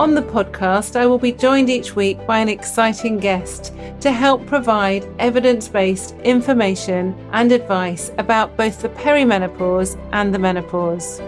On 0.00 0.14
the 0.14 0.22
podcast, 0.22 0.96
I 0.96 1.04
will 1.04 1.18
be 1.18 1.30
joined 1.30 1.68
each 1.68 1.94
week 1.94 2.26
by 2.26 2.38
an 2.38 2.48
exciting 2.48 3.18
guest 3.18 3.74
to 4.00 4.10
help 4.10 4.46
provide 4.46 5.06
evidence 5.18 5.68
based 5.68 6.14
information 6.24 7.14
and 7.32 7.52
advice 7.52 8.10
about 8.16 8.56
both 8.56 8.80
the 8.80 8.88
perimenopause 8.88 10.00
and 10.12 10.32
the 10.34 10.38
menopause. 10.38 11.20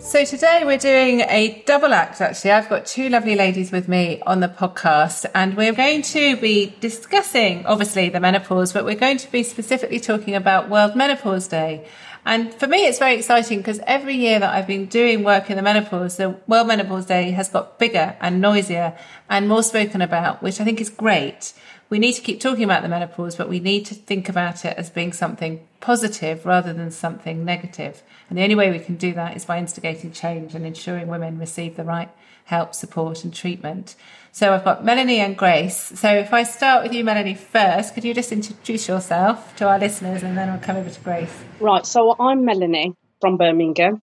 So, 0.00 0.24
today 0.24 0.62
we're 0.64 0.76
doing 0.76 1.20
a 1.20 1.62
double 1.66 1.94
act 1.94 2.20
actually. 2.20 2.50
I've 2.50 2.68
got 2.68 2.86
two 2.86 3.08
lovely 3.08 3.36
ladies 3.36 3.70
with 3.70 3.86
me 3.86 4.20
on 4.26 4.40
the 4.40 4.48
podcast, 4.48 5.24
and 5.36 5.56
we're 5.56 5.72
going 5.72 6.02
to 6.02 6.36
be 6.38 6.74
discussing 6.80 7.64
obviously 7.64 8.08
the 8.08 8.18
menopause, 8.18 8.72
but 8.72 8.84
we're 8.84 8.96
going 8.96 9.18
to 9.18 9.30
be 9.30 9.44
specifically 9.44 10.00
talking 10.00 10.34
about 10.34 10.68
World 10.68 10.96
Menopause 10.96 11.46
Day. 11.46 11.86
And 12.26 12.52
for 12.52 12.66
me, 12.66 12.88
it's 12.88 12.98
very 12.98 13.14
exciting 13.14 13.58
because 13.58 13.78
every 13.86 14.16
year 14.16 14.40
that 14.40 14.52
I've 14.52 14.66
been 14.66 14.86
doing 14.86 15.22
work 15.22 15.48
in 15.48 15.56
the 15.56 15.62
menopause, 15.62 16.16
the 16.16 16.30
World 16.48 16.66
Menopause 16.66 17.06
Day 17.06 17.30
has 17.30 17.48
got 17.48 17.78
bigger 17.78 18.16
and 18.20 18.40
noisier 18.40 18.98
and 19.30 19.48
more 19.48 19.62
spoken 19.62 20.02
about, 20.02 20.42
which 20.42 20.60
I 20.60 20.64
think 20.64 20.80
is 20.80 20.90
great. 20.90 21.52
We 21.88 22.00
need 22.00 22.14
to 22.14 22.20
keep 22.20 22.40
talking 22.40 22.64
about 22.64 22.82
the 22.82 22.88
menopause, 22.88 23.36
but 23.36 23.48
we 23.48 23.60
need 23.60 23.86
to 23.86 23.94
think 23.94 24.28
about 24.28 24.64
it 24.64 24.76
as 24.76 24.90
being 24.90 25.12
something 25.12 25.68
positive 25.80 26.44
rather 26.44 26.72
than 26.72 26.90
something 26.90 27.44
negative. 27.44 28.02
And 28.28 28.36
the 28.36 28.42
only 28.42 28.56
way 28.56 28.72
we 28.72 28.80
can 28.80 28.96
do 28.96 29.14
that 29.14 29.36
is 29.36 29.44
by 29.44 29.58
instigating 29.58 30.10
change 30.10 30.56
and 30.56 30.66
ensuring 30.66 31.06
women 31.06 31.38
receive 31.38 31.76
the 31.76 31.84
right 31.84 32.10
help, 32.46 32.74
support, 32.74 33.22
and 33.22 33.32
treatment. 33.32 33.94
So 34.36 34.52
I've 34.52 34.64
got 34.64 34.84
Melanie 34.84 35.20
and 35.20 35.34
Grace. 35.34 35.78
So 35.78 36.12
if 36.12 36.34
I 36.34 36.42
start 36.42 36.82
with 36.82 36.92
you, 36.92 37.02
Melanie, 37.04 37.36
first, 37.36 37.94
could 37.94 38.04
you 38.04 38.12
just 38.12 38.32
introduce 38.32 38.86
yourself 38.86 39.56
to 39.56 39.66
our 39.66 39.78
listeners 39.78 40.22
and 40.22 40.36
then 40.36 40.50
I'll 40.50 40.58
come 40.58 40.76
over 40.76 40.90
to 40.90 41.00
Grace? 41.00 41.32
Right. 41.58 41.86
So 41.86 42.14
I'm 42.20 42.44
Melanie 42.44 42.92
from 43.18 43.38
Birmingham. 43.38 44.02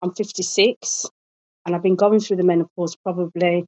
I'm 0.00 0.14
56 0.14 1.06
and 1.66 1.74
I've 1.74 1.82
been 1.82 1.96
going 1.96 2.20
through 2.20 2.36
the 2.36 2.44
menopause 2.44 2.94
probably 2.94 3.64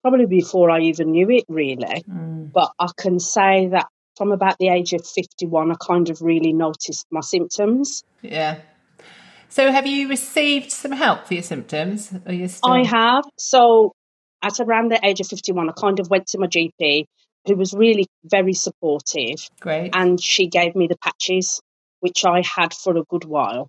probably 0.00 0.24
before 0.24 0.70
I 0.70 0.80
even 0.80 1.10
knew 1.10 1.28
it 1.28 1.44
really. 1.46 2.04
Mm. 2.08 2.50
But 2.50 2.72
I 2.78 2.86
can 2.96 3.18
say 3.18 3.68
that 3.72 3.88
from 4.16 4.32
about 4.32 4.56
the 4.58 4.68
age 4.68 4.94
of 4.94 5.06
51 5.06 5.72
I 5.72 5.74
kind 5.74 6.08
of 6.08 6.22
really 6.22 6.54
noticed 6.54 7.06
my 7.10 7.20
symptoms. 7.20 8.02
Yeah. 8.22 8.60
So 9.50 9.70
have 9.70 9.86
you 9.86 10.08
received 10.08 10.72
some 10.72 10.92
help 10.92 11.26
for 11.26 11.34
your 11.34 11.42
symptoms? 11.42 12.14
You 12.26 12.48
still... 12.48 12.72
I 12.72 12.84
have. 12.84 13.24
So 13.36 13.92
at 14.42 14.60
around 14.60 14.90
the 14.90 15.04
age 15.04 15.20
of 15.20 15.26
51, 15.28 15.68
I 15.68 15.72
kind 15.72 16.00
of 16.00 16.10
went 16.10 16.28
to 16.28 16.38
my 16.38 16.46
GP, 16.46 17.04
who 17.46 17.56
was 17.56 17.72
really 17.74 18.06
very 18.24 18.52
supportive. 18.52 19.48
Great. 19.60 19.94
And 19.94 20.20
she 20.20 20.46
gave 20.46 20.74
me 20.74 20.86
the 20.86 20.98
patches, 20.98 21.60
which 22.00 22.24
I 22.24 22.42
had 22.42 22.74
for 22.74 22.96
a 22.96 23.04
good 23.04 23.24
while. 23.24 23.68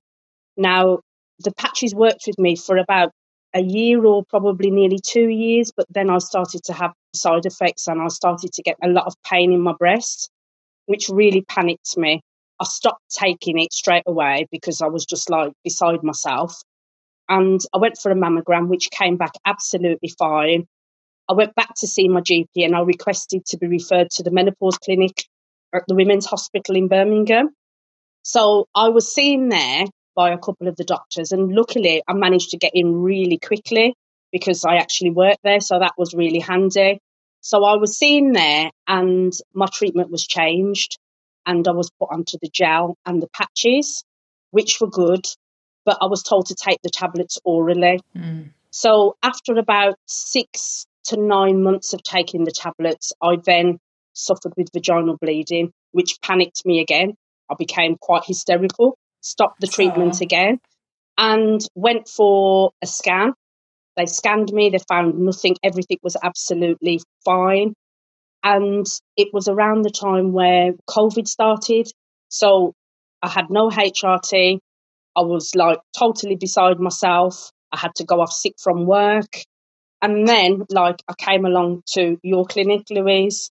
Now, 0.58 1.00
the 1.40 1.54
patches 1.54 1.96
worked 1.96 2.24
with 2.28 2.38
me 2.38 2.56
for 2.56 2.78
about 2.78 3.12
a 3.54 3.62
year 3.62 4.06
or 4.06 4.24
probably 4.30 4.72
nearly 4.72 5.00
two 5.00 5.28
years, 5.28 5.72
but 5.76 5.86
then 5.90 6.10
I 6.10 6.20
started 6.20 6.64
to 6.66 6.74
have 6.74 6.94
side 7.14 7.46
effects 7.46 7.88
and 7.88 8.02
I 8.02 8.08
started 8.08 8.54
to 8.54 8.62
get 8.62 8.78
a 8.82 8.88
lot 8.88 9.08
of 9.08 9.16
pain 9.24 9.52
in 9.52 9.62
my 9.62 9.74
breast, 9.78 10.30
which 10.86 11.10
really 11.10 11.42
panicked 11.42 11.98
me. 11.98 12.22
I 12.60 12.64
stopped 12.66 13.04
taking 13.10 13.60
it 13.60 13.74
straight 13.74 14.04
away 14.06 14.48
because 14.52 14.82
I 14.82 14.88
was 14.88 15.06
just 15.06 15.30
like 15.30 15.52
beside 15.64 16.04
myself. 16.04 16.62
And 17.32 17.62
I 17.74 17.78
went 17.78 17.98
for 17.98 18.12
a 18.12 18.16
mammogram, 18.16 18.68
which 18.68 18.92
came 18.92 19.16
back 19.16 19.32
absolutely 19.46 20.10
fine. 20.20 20.68
I 21.30 21.34
went 21.34 21.56
back 21.56 21.70
to 21.78 21.88
see 21.88 22.10
my 22.10 22.20
GP 22.20 22.48
and 22.58 22.76
I 22.76 22.82
requested 22.82 23.46
to 23.46 23.58
be 23.58 23.68
referred 23.68 24.10
to 24.12 24.24
the 24.24 24.32
menopause 24.32 24.78
clinic 24.78 25.24
at 25.74 25.84
the 25.88 25.96
Women's 25.96 26.26
Hospital 26.26 26.76
in 26.76 26.90
Birmingham. 26.90 27.52
So 28.24 28.68
I 28.76 28.90
was 28.90 29.16
seen 29.16 29.48
there 29.48 29.86
by 30.14 30.32
a 30.32 30.38
couple 30.38 30.68
of 30.68 30.76
the 30.76 30.84
doctors, 30.84 31.32
and 31.32 31.54
luckily 31.54 32.04
I 32.06 32.12
managed 32.12 32.50
to 32.50 32.58
get 32.58 32.74
in 32.76 33.02
really 33.02 33.38
quickly 33.38 33.96
because 34.34 34.66
I 34.66 34.76
actually 34.76 35.12
worked 35.12 35.40
there. 35.42 35.62
So 35.62 35.80
that 35.80 35.94
was 35.98 36.14
really 36.14 36.40
handy. 36.40 37.00
So 37.40 37.64
I 37.64 37.78
was 37.78 37.98
seen 37.98 38.34
there, 38.34 38.72
and 38.88 39.32
my 39.54 39.68
treatment 39.72 40.12
was 40.12 40.28
changed, 40.28 40.98
and 41.46 41.66
I 41.66 41.72
was 41.72 41.90
put 41.98 42.10
onto 42.12 42.38
the 42.42 42.50
gel 42.52 42.98
and 43.06 43.22
the 43.22 43.30
patches, 43.34 44.04
which 44.52 44.82
were 44.82 44.90
good 44.90 45.26
but 45.86 45.98
I 46.02 46.06
was 46.06 46.24
told 46.24 46.48
to 46.48 46.56
take 46.56 46.82
the 46.82 46.90
tablets 46.90 47.40
orally. 47.44 48.00
Mm. 48.16 48.52
So 48.72 49.18
after 49.24 49.58
about 49.58 49.96
six 50.06 50.86
to 51.06 51.18
nine 51.18 51.64
months 51.64 51.94
of 51.94 52.04
taking 52.04 52.44
the 52.44 52.52
tablets, 52.52 53.12
I 53.22 53.38
then 53.44 53.80
suffered 54.14 54.54
with 54.58 54.72
vaginal 54.74 55.18
bleeding, 55.18 55.72
which 55.92 56.20
panicked 56.22 56.66
me 56.66 56.80
again. 56.80 57.14
I 57.50 57.56
became 57.58 57.98
quite 58.00 58.24
hysterical, 58.26 58.98
stopped 59.22 59.60
the 59.60 59.68
treatment 59.68 60.22
again, 60.22 60.60
and 61.18 61.66
went 61.76 62.08
for 62.08 62.72
a 62.82 62.88
scan. 62.88 63.34
They 63.98 64.06
scanned 64.06 64.54
me, 64.54 64.70
they 64.70 64.80
found 64.88 65.20
nothing, 65.20 65.58
everything 65.64 65.98
was 66.02 66.16
absolutely 66.22 67.02
fine. 67.26 67.74
And 68.44 68.86
it 69.18 69.34
was 69.34 69.48
around 69.48 69.84
the 69.84 69.92
time 69.92 70.32
where 70.32 70.72
COVID 70.90 71.28
started. 71.28 71.92
So 72.30 72.74
I 73.22 73.28
had 73.28 73.50
no 73.50 73.70
HRT, 73.70 74.60
I 75.16 75.22
was 75.22 75.56
like 75.56 75.80
totally 75.98 76.36
beside 76.36 76.80
myself. 76.80 77.52
I 77.72 77.78
had 77.78 77.96
to 77.96 78.06
go 78.06 78.22
off 78.22 78.32
sick 78.32 78.56
from 78.62 78.86
work. 78.86 79.44
And 80.02 80.28
then, 80.28 80.64
like, 80.70 80.98
I 81.08 81.14
came 81.18 81.46
along 81.46 81.84
to 81.94 82.18
your 82.24 82.46
clinic, 82.46 82.88
Louise, 82.90 83.52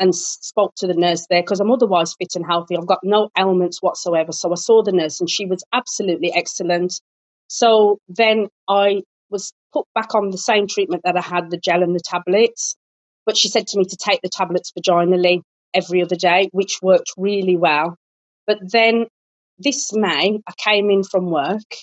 and 0.00 0.14
spoke 0.14 0.74
to 0.76 0.88
the 0.88 0.94
nurse 0.94 1.26
there 1.30 1.42
because 1.42 1.60
I'm 1.60 1.70
otherwise 1.70 2.14
fit 2.18 2.34
and 2.34 2.44
healthy. 2.44 2.76
I've 2.76 2.86
got 2.86 3.00
no 3.04 3.30
ailments 3.38 3.80
whatsoever. 3.80 4.32
So 4.32 4.50
I 4.50 4.56
saw 4.56 4.82
the 4.82 4.92
nurse 4.92 5.20
and 5.20 5.30
she 5.30 5.46
was 5.46 5.62
absolutely 5.72 6.32
excellent. 6.34 7.00
So 7.46 7.98
then 8.08 8.48
I 8.68 9.02
was 9.30 9.52
put 9.72 9.86
back 9.94 10.14
on 10.14 10.30
the 10.30 10.38
same 10.38 10.66
treatment 10.66 11.02
that 11.04 11.16
I 11.16 11.20
had 11.20 11.50
the 11.50 11.58
gel 11.58 11.82
and 11.82 11.94
the 11.94 12.02
tablets. 12.04 12.74
But 13.24 13.36
she 13.36 13.48
said 13.48 13.68
to 13.68 13.78
me 13.78 13.84
to 13.84 13.96
take 13.96 14.20
the 14.22 14.28
tablets 14.28 14.72
vaginally 14.76 15.42
every 15.72 16.02
other 16.02 16.16
day, 16.16 16.48
which 16.52 16.80
worked 16.82 17.12
really 17.16 17.56
well. 17.56 17.96
But 18.46 18.58
then 18.60 19.06
this 19.58 19.92
May, 19.92 20.40
I 20.46 20.52
came 20.56 20.90
in 20.90 21.04
from 21.04 21.30
work 21.30 21.76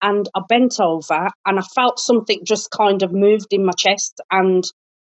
and 0.00 0.28
I 0.34 0.40
bent 0.48 0.80
over 0.80 1.30
and 1.46 1.58
I 1.58 1.62
felt 1.62 1.98
something 1.98 2.44
just 2.44 2.70
kind 2.70 3.02
of 3.02 3.12
moved 3.12 3.52
in 3.52 3.64
my 3.64 3.72
chest 3.72 4.20
and 4.30 4.64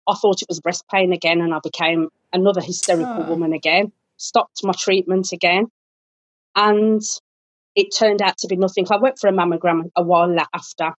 I 0.07 0.15
thought 0.15 0.41
it 0.41 0.49
was 0.49 0.59
breast 0.59 0.85
pain 0.91 1.13
again 1.13 1.41
and 1.41 1.53
I 1.53 1.59
became 1.63 2.09
another 2.33 2.61
hysterical 2.61 3.23
oh. 3.23 3.29
woman 3.29 3.53
again, 3.53 3.91
stopped 4.17 4.63
my 4.63 4.73
treatment 4.77 5.31
again. 5.31 5.67
And 6.55 7.01
it 7.75 7.95
turned 7.95 8.21
out 8.21 8.37
to 8.39 8.47
be 8.47 8.57
nothing. 8.57 8.85
I 8.91 8.97
went 8.97 9.19
for 9.19 9.27
a 9.27 9.33
mammogram 9.33 9.89
a 9.95 10.03
while 10.03 10.35
after 10.53 10.93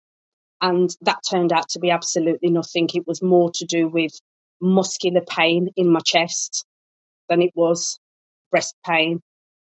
and 0.61 0.95
that 1.01 1.19
turned 1.28 1.51
out 1.51 1.67
to 1.69 1.79
be 1.79 1.89
absolutely 1.89 2.49
nothing. 2.49 2.88
It 2.93 3.07
was 3.07 3.22
more 3.22 3.51
to 3.55 3.66
do 3.66 3.89
with 3.89 4.13
muscular 4.61 5.22
pain 5.22 5.69
in 5.75 5.91
my 5.91 5.99
chest 6.05 6.66
than 7.28 7.41
it 7.41 7.51
was 7.55 7.99
breast 8.51 8.75
pain. 8.85 9.22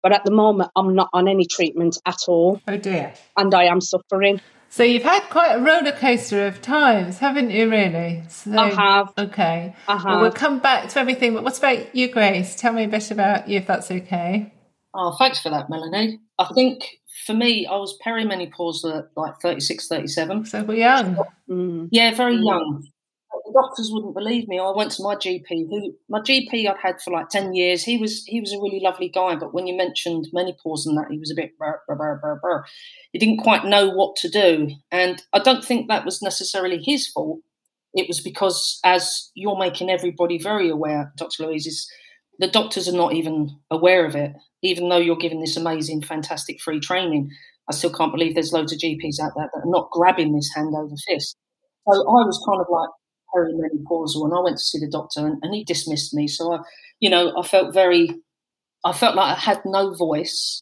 But 0.04 0.14
at 0.14 0.24
the 0.24 0.32
moment, 0.32 0.72
I'm 0.76 0.96
not 0.96 1.10
on 1.14 1.28
any 1.28 1.46
treatment 1.46 1.98
at 2.06 2.18
all. 2.28 2.62
Oh 2.68 2.78
dear. 2.78 3.14
And 3.38 3.54
I 3.54 3.66
am 3.66 3.82
suffering. 3.82 4.42
So 4.70 4.84
you've 4.84 5.04
had 5.04 5.22
quite 5.30 5.54
a 5.54 5.60
roller 5.60 5.94
coaster 5.94 6.46
of 6.46 6.62
times, 6.62 7.20
haven't 7.20 7.52
you? 7.52 7.70
Really? 7.70 8.24
So, 8.28 8.58
I 8.58 8.70
have. 8.70 9.14
Okay. 9.18 9.74
I 9.88 9.94
have. 9.94 10.06
Well, 10.06 10.22
we'll 10.22 10.32
come 10.32 10.60
back 10.60 10.90
to 10.90 11.00
everything. 11.00 11.34
But 11.34 11.44
what 11.44 11.58
about 11.58 11.96
you, 11.96 12.10
Grace? 12.10 12.56
Tell 12.56 12.74
me 12.74 12.84
a 12.84 12.88
bit 12.88 13.10
about 13.10 13.48
you, 13.48 13.58
if 13.60 13.68
that's 13.68 13.90
okay. 13.90 14.54
Oh, 14.94 15.16
thanks 15.18 15.40
for 15.40 15.50
that, 15.50 15.70
Melanie. 15.70 16.20
I 16.38 16.50
think 16.54 16.84
for 17.26 17.34
me, 17.34 17.66
I 17.66 17.78
was 17.78 17.98
perimenopausal 18.06 19.00
at 19.00 19.06
like 19.16 19.40
36, 19.42 19.88
37. 19.88 20.46
So 20.46 20.64
we're 20.64 20.76
young. 20.76 21.18
Mm. 21.50 21.88
Yeah, 21.92 22.14
very 22.14 22.36
mm. 22.36 22.46
young 22.46 22.84
the 22.84 22.97
doctors 23.62 23.90
wouldn't 23.92 24.14
believe 24.14 24.48
me. 24.48 24.60
I 24.60 24.72
went 24.72 24.92
to 24.94 25.04
my 25.04 25.16
GP, 25.16 25.68
who 25.70 25.96
my 26.10 26.20
GP 26.20 26.70
I'd 26.70 26.78
had 26.82 27.02
for 27.02 27.12
like 27.12 27.30
ten 27.30 27.54
years. 27.54 27.84
He 27.84 27.98
was 27.98 28.24
he 28.26 28.40
was 28.40 28.54
a 28.54 28.58
really 28.62 28.80
lovely 28.82 29.10
guy, 29.10 29.36
but 29.36 29.54
when 29.54 29.68
you 29.68 29.76
mentioned 29.76 30.28
menopause 30.34 30.86
and 30.86 30.98
that, 30.98 31.12
he 31.12 31.18
was 31.18 31.32
a 31.32 31.36
bit 31.36 31.58
burr, 31.58 32.64
He 33.12 33.20
didn't 33.20 33.44
quite 33.44 33.66
know 33.66 33.90
what 33.90 34.16
to 34.18 34.30
do, 34.30 34.70
and 34.92 35.22
I 35.34 35.40
don't 35.40 35.64
think 35.66 35.88
that 35.88 36.06
was 36.06 36.22
necessarily 36.22 36.82
his 36.84 37.08
fault. 37.08 37.40
It 37.94 38.08
was 38.08 38.22
because, 38.22 38.80
as 38.84 39.32
you're 39.34 39.58
making 39.58 39.90
everybody 39.90 40.38
very 40.38 40.70
aware, 40.70 41.12
Dr. 41.18 41.44
Louise, 41.46 41.66
is 41.66 41.90
the 42.40 42.48
doctors 42.48 42.88
are 42.88 42.96
not 42.96 43.14
even 43.14 43.58
aware 43.72 44.06
of 44.06 44.16
it, 44.16 44.34
even 44.62 44.90
though 44.90 44.98
you're 44.98 45.16
giving 45.16 45.42
this 45.42 45.58
amazing, 45.58 46.04
fantastic 46.04 46.62
free 46.62 46.80
training. 46.80 47.32
I 47.70 47.74
still 47.74 47.92
can't 47.92 48.12
believe 48.12 48.34
there's 48.34 48.54
loads 48.54 48.72
of 48.72 48.80
GPs 48.80 49.20
out 49.22 49.34
there 49.36 49.50
that 49.52 49.62
are 49.66 49.72
not 49.72 49.90
grabbing 49.92 50.34
this 50.34 50.52
hand 50.56 50.74
over 50.76 50.96
fist. 51.08 51.36
So 51.88 51.94
I 51.94 52.24
was 52.26 52.44
kind 52.48 52.62
of 52.62 52.68
like, 52.70 52.90
perimenopausal, 53.38 54.26
and 54.26 54.34
I 54.34 54.42
went 54.44 54.58
to 54.58 54.64
see 54.64 54.80
the 54.80 54.90
doctor, 54.92 55.26
and, 55.28 55.38
and 55.42 55.54
he 55.54 55.64
dismissed 55.64 56.14
me. 56.14 56.28
So 56.28 56.54
I, 56.54 56.60
you 57.00 57.10
know, 57.10 57.34
I 57.38 57.46
felt 57.46 57.74
very 57.74 58.10
I 58.86 58.94
felt 58.94 59.16
like 59.16 59.38
I 59.38 59.40
had 59.40 59.62
no 59.66 59.94
voice 59.94 60.62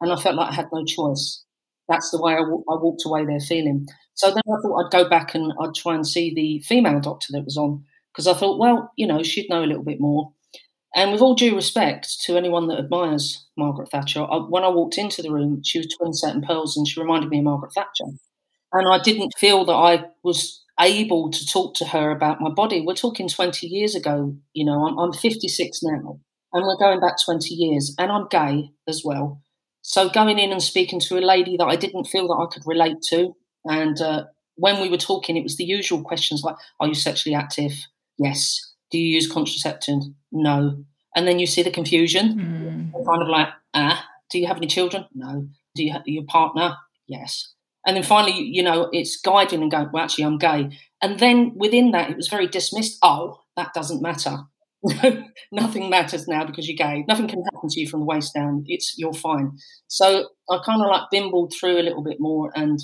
and 0.00 0.12
I 0.12 0.16
felt 0.16 0.36
like 0.36 0.50
I 0.50 0.54
had 0.54 0.68
no 0.72 0.84
choice. 0.84 1.44
That's 1.88 2.10
the 2.10 2.22
way 2.22 2.32
I, 2.34 2.40
w- 2.40 2.64
I 2.70 2.76
walked 2.76 3.04
away 3.04 3.24
there 3.26 3.40
feeling. 3.40 3.86
So 4.14 4.28
then 4.30 4.42
I 4.46 4.60
thought 4.62 4.86
I'd 4.86 4.92
go 4.92 5.08
back 5.08 5.34
and 5.34 5.52
I'd 5.60 5.74
try 5.74 5.94
and 5.94 6.06
see 6.06 6.32
the 6.34 6.60
female 6.60 7.00
doctor 7.00 7.28
that 7.32 7.44
was 7.44 7.56
on 7.56 7.84
because 8.12 8.26
I 8.26 8.34
thought, 8.34 8.58
well, 8.58 8.92
you 8.96 9.06
know, 9.06 9.22
she'd 9.22 9.50
know 9.50 9.62
a 9.64 9.66
little 9.66 9.84
bit 9.84 10.00
more. 10.00 10.32
And 10.94 11.12
with 11.12 11.20
all 11.20 11.34
due 11.34 11.54
respect 11.54 12.20
to 12.22 12.36
anyone 12.36 12.66
that 12.68 12.78
admires 12.78 13.46
Margaret 13.56 13.90
Thatcher, 13.90 14.22
I, 14.22 14.38
when 14.38 14.64
I 14.64 14.68
walked 14.68 14.98
into 14.98 15.22
the 15.22 15.32
room, 15.32 15.62
she 15.64 15.78
was 15.78 15.88
twin 15.88 16.12
set 16.12 16.34
and 16.34 16.44
pearls 16.44 16.76
and 16.76 16.86
she 16.86 17.00
reminded 17.00 17.30
me 17.30 17.38
of 17.38 17.44
Margaret 17.44 17.72
Thatcher. 17.74 18.12
And 18.72 18.88
I 18.92 18.98
didn't 19.02 19.32
feel 19.38 19.64
that 19.66 19.72
I 19.72 20.04
was 20.22 20.59
able 20.80 21.30
to 21.30 21.46
talk 21.46 21.74
to 21.76 21.84
her 21.86 22.10
about 22.10 22.40
my 22.40 22.50
body. 22.50 22.80
We're 22.80 22.94
talking 22.94 23.28
20 23.28 23.66
years 23.66 23.94
ago, 23.94 24.36
you 24.52 24.64
know, 24.64 24.86
I'm, 24.86 24.98
I'm 24.98 25.12
56 25.12 25.82
now 25.82 26.20
and 26.52 26.66
we're 26.66 26.78
going 26.78 27.00
back 27.00 27.14
20 27.24 27.54
years 27.54 27.94
and 27.98 28.10
I'm 28.10 28.26
gay 28.28 28.70
as 28.88 29.02
well. 29.04 29.42
So 29.82 30.08
going 30.08 30.38
in 30.38 30.52
and 30.52 30.62
speaking 30.62 31.00
to 31.00 31.18
a 31.18 31.20
lady 31.20 31.56
that 31.56 31.64
I 31.64 31.76
didn't 31.76 32.06
feel 32.06 32.28
that 32.28 32.34
I 32.34 32.52
could 32.52 32.64
relate 32.66 33.00
to, 33.08 33.34
and 33.64 34.00
uh, 34.00 34.24
when 34.56 34.80
we 34.80 34.90
were 34.90 34.98
talking, 34.98 35.36
it 35.36 35.42
was 35.42 35.56
the 35.56 35.64
usual 35.64 36.02
questions 36.02 36.42
like, 36.42 36.56
"Are 36.78 36.86
you 36.86 36.94
sexually 36.94 37.34
active? 37.34 37.72
Yes. 38.18 38.60
Do 38.90 38.98
you 38.98 39.14
use 39.14 39.30
contraceptive? 39.30 40.00
No." 40.30 40.84
And 41.16 41.26
then 41.26 41.38
you 41.38 41.46
see 41.46 41.62
the 41.62 41.70
confusion, 41.70 42.92
mm. 42.92 43.06
kind 43.06 43.22
of 43.22 43.28
like, 43.28 43.48
"Ah, 43.72 44.06
do 44.30 44.38
you 44.38 44.46
have 44.46 44.58
any 44.58 44.66
children? 44.66 45.06
No. 45.14 45.48
Do 45.74 45.82
you 45.82 45.92
have 45.92 46.02
your 46.06 46.24
partner? 46.24 46.76
Yes." 47.06 47.54
And 47.86 47.96
then 47.96 48.02
finally, 48.04 48.38
you 48.38 48.62
know, 48.62 48.88
it's 48.92 49.20
guiding 49.20 49.62
and 49.62 49.70
going, 49.70 49.88
"Well, 49.92 50.02
actually, 50.02 50.24
I'm 50.24 50.38
gay." 50.38 50.70
And 51.02 51.18
then 51.18 51.52
within 51.56 51.92
that, 51.92 52.10
it 52.10 52.16
was 52.16 52.28
very 52.28 52.46
dismissed. 52.46 52.98
Oh, 53.02 53.40
that 53.56 53.72
doesn't 53.74 54.02
matter. 54.02 54.38
nothing 55.52 55.90
matters 55.90 56.26
now 56.26 56.44
because 56.44 56.68
you're 56.68 56.76
gay. 56.76 57.04
Nothing 57.06 57.28
can 57.28 57.42
happen 57.44 57.68
to 57.68 57.80
you 57.80 57.88
from 57.88 58.00
the 58.00 58.06
waist 58.06 58.34
down. 58.34 58.64
It's 58.66 58.94
you're 58.96 59.12
fine. 59.12 59.52
So 59.88 60.28
I 60.50 60.58
kind 60.64 60.80
of 60.82 60.88
like 60.88 61.04
bimbled 61.10 61.52
through 61.58 61.78
a 61.78 61.82
little 61.82 62.02
bit 62.02 62.16
more, 62.18 62.50
and 62.54 62.78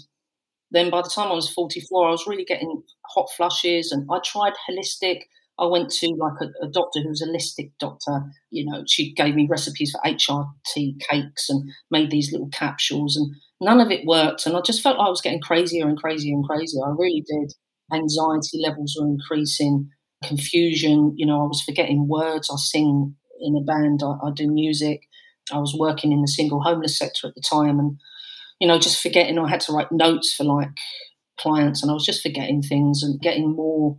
then 0.71 0.91
by 0.91 1.03
the 1.03 1.11
time 1.15 1.31
I 1.31 1.35
was 1.35 1.49
44, 1.49 2.09
I 2.09 2.11
was 2.11 2.27
really 2.27 2.45
getting 2.45 2.83
hot 3.07 3.29
flushes, 3.37 3.93
and 3.93 4.07
I 4.11 4.19
tried 4.25 4.55
holistic. 4.69 5.23
I 5.59 5.67
went 5.67 5.91
to 5.91 6.09
like 6.09 6.41
a, 6.41 6.67
a 6.67 6.71
doctor 6.71 7.01
who 7.01 7.09
was 7.09 7.23
a 7.23 7.27
holistic 7.27 7.73
doctor. 7.79 8.25
You 8.51 8.67
know, 8.67 8.85
she 8.87 9.15
gave 9.15 9.35
me 9.35 9.47
recipes 9.49 9.93
for 9.93 10.01
HRT 10.07 11.01
cakes 11.09 11.49
and 11.49 11.71
made 11.91 12.11
these 12.11 12.33
little 12.33 12.49
capsules, 12.49 13.17
and 13.17 13.35
none 13.61 13.81
of 13.81 13.91
it 13.91 14.07
worked. 14.07 14.47
And 14.47 14.57
I 14.57 14.61
just 14.61 14.83
felt 14.83 14.99
like 14.99 15.07
I 15.07 15.11
was 15.11 15.21
getting 15.21 15.41
crazier 15.41 15.89
and 15.89 15.99
crazier 15.99 16.35
and 16.35 16.45
crazier. 16.45 16.85
I 16.85 16.91
really 16.91 17.25
did. 17.27 17.55
Anxiety 17.93 18.59
levels 18.61 18.97
were 18.99 19.07
increasing 19.07 19.89
confusion. 20.25 21.15
You 21.17 21.27
know, 21.27 21.43
I 21.43 21.47
was 21.47 21.63
forgetting 21.63 22.09
words. 22.09 22.51
I 22.51 22.57
sing 22.57 23.15
in 23.41 23.57
a 23.57 23.61
band, 23.61 24.03
I, 24.03 24.27
I 24.27 24.31
do 24.35 24.51
music. 24.51 25.03
I 25.53 25.59
was 25.59 25.75
working 25.79 26.13
in 26.13 26.23
the 26.23 26.29
single 26.29 26.63
homeless 26.63 26.99
sector 26.99 27.29
at 27.29 27.35
the 27.35 27.43
time 27.49 27.79
and, 27.79 27.99
you 28.61 28.67
know, 28.67 28.79
just 28.79 29.01
forgetting 29.01 29.39
I 29.39 29.49
had 29.49 29.61
to 29.63 29.73
write 29.73 29.93
notes 29.93 30.35
for 30.35 30.45
like 30.45 30.71
clients 31.39 31.83
and 31.83 31.91
I 31.91 31.95
was 31.95 32.05
just 32.05 32.23
forgetting 32.23 32.63
things 32.63 33.03
and 33.03 33.21
getting 33.21 33.55
more 33.55 33.99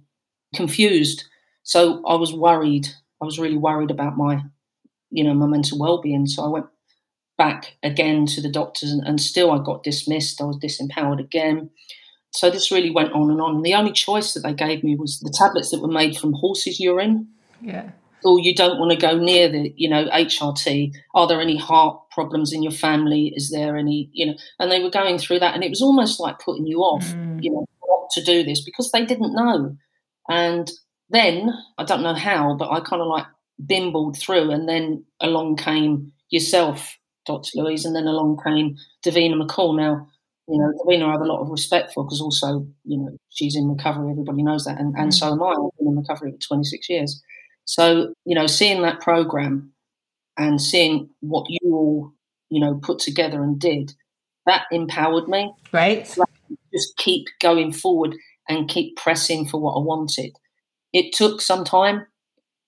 confused. 0.56 1.26
So 1.68 2.02
I 2.08 2.16
was 2.16 2.34
worried. 2.34 2.88
I 3.22 3.26
was 3.26 3.38
really 3.38 3.58
worried 3.58 3.92
about 3.92 4.16
my, 4.16 4.42
you 5.10 5.22
know, 5.22 5.34
my 5.34 5.48
mental 5.48 5.78
well-being. 5.78 6.26
So 6.26 6.46
I 6.46 6.48
went 6.48 6.68
back 7.38 7.76
again 7.84 8.26
to 8.28 8.42
the 8.42 8.50
doctors 8.50 8.90
and, 8.90 9.06
and 9.06 9.20
still 9.20 9.52
I 9.52 9.62
got 9.62 9.84
dismissed. 9.84 10.42
I 10.42 10.46
was 10.46 10.58
disempowered 10.60 11.20
again. 11.20 11.70
So 12.32 12.50
this 12.50 12.72
really 12.72 12.90
went 12.90 13.12
on 13.12 13.30
and 13.30 13.42
on. 13.42 13.58
And 13.58 13.66
the 13.66 13.74
only 13.74 13.92
choice 13.92 14.34
that 14.34 14.44
they 14.44 14.54
gave 14.54 14.82
me 14.82 14.96
was 14.96 15.20
the 15.20 15.36
tablets 15.38 15.72
that 15.72 15.82
were 15.82 15.90
made 15.90 16.16
from 16.16 16.32
horses' 16.32 16.80
urine. 16.80 17.28
Yeah. 17.62 17.90
Or 18.24 18.40
you 18.40 18.56
don't 18.56 18.80
want 18.80 18.98
to 18.98 19.06
go 19.06 19.18
near 19.18 19.50
the, 19.50 19.74
you 19.76 19.90
know, 19.90 20.06
HRT. 20.06 20.94
Are 21.16 21.28
there 21.28 21.42
any 21.42 21.58
heart 21.58 22.00
problems 22.12 22.54
in 22.54 22.64
your 22.64 22.72
family? 22.72 23.34
Is 23.36 23.52
there 23.52 23.76
any, 23.76 24.10
you 24.14 24.28
know? 24.28 24.36
And 24.58 24.72
they 24.72 24.82
were 24.82 24.90
going 24.90 25.18
through 25.18 25.40
that, 25.40 25.54
and 25.54 25.66
it 25.66 25.70
was 25.70 25.82
almost 25.82 26.20
like 26.20 26.40
putting 26.40 26.66
you 26.66 26.80
off, 26.80 27.06
mm. 27.06 27.44
you 27.44 27.52
know, 27.52 27.66
not 27.86 28.10
to 28.12 28.24
do 28.24 28.44
this 28.44 28.64
because 28.64 28.92
they 28.92 29.06
didn't 29.06 29.36
know. 29.36 29.76
And 30.30 30.72
then 31.10 31.54
I 31.78 31.84
don't 31.84 32.04
know 32.04 32.14
how, 32.16 32.56
but 32.56 32.72
I 32.72 32.80
kind 32.80 33.02
of 33.02 33.08
like 33.08 33.26
bimbled 33.66 34.18
through, 34.18 34.52
and 34.52 34.68
then 34.68 35.06
along 35.20 35.58
came 35.58 36.12
yourself, 36.30 36.98
Dr. 37.26 37.50
Louise, 37.56 37.86
and 37.86 37.96
then 37.96 38.08
along 38.08 38.40
came 38.46 38.78
Davina 39.06 39.42
McCall. 39.42 39.78
Now 39.78 40.08
you 40.48 40.58
know, 40.58 40.72
Davina 40.80 41.10
I 41.10 41.12
have 41.12 41.22
a 41.22 41.26
lot 41.26 41.42
of 41.42 41.50
respect 41.50 41.94
for 41.94 42.06
because 42.06 42.22
also, 42.22 42.66
you 42.86 42.98
know, 42.98 43.18
she's 43.30 43.56
in 43.56 43.68
recovery. 43.68 44.12
Everybody 44.12 44.44
knows 44.44 44.66
that, 44.66 44.80
and, 44.80 44.96
and 44.96 45.12
mm. 45.12 45.14
so 45.14 45.34
am 45.34 45.44
I. 45.44 45.50
I've 45.50 45.78
been 45.78 45.88
in 45.88 45.98
recovery 45.98 46.32
for 46.32 46.40
26 46.40 46.90
years. 46.90 47.22
So, 47.66 48.14
you 48.24 48.34
know, 48.34 48.48
seeing 48.48 48.82
that 48.84 49.02
program 49.02 49.74
and 50.38 50.62
seeing 50.62 51.10
what 51.20 51.48
you 51.50 51.60
all, 51.76 52.14
you 52.50 52.62
know, 52.62 52.76
put 52.76 53.00
together 53.00 53.44
and 53.44 53.60
did, 53.60 53.94
that 54.46 54.64
empowered 54.72 55.28
me. 55.28 55.54
Right. 55.74 56.08
So 56.08 56.24
just 56.74 56.96
keep 56.96 57.28
going 57.42 57.74
forward 57.74 58.16
and 58.48 58.70
keep 58.70 58.96
pressing 58.96 59.46
for 59.46 59.60
what 59.60 59.74
I 59.74 59.80
wanted. 59.80 60.32
It 60.98 61.14
took 61.14 61.42
some 61.42 61.64
time 61.64 62.08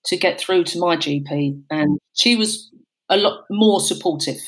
to 0.06 0.16
get 0.16 0.40
through 0.40 0.64
to 0.64 0.78
my 0.78 0.96
GP, 0.96 1.62
and 1.70 1.98
she 2.14 2.36
was 2.36 2.70
a 3.08 3.16
lot 3.16 3.44
more 3.50 3.80
supportive 3.80 4.40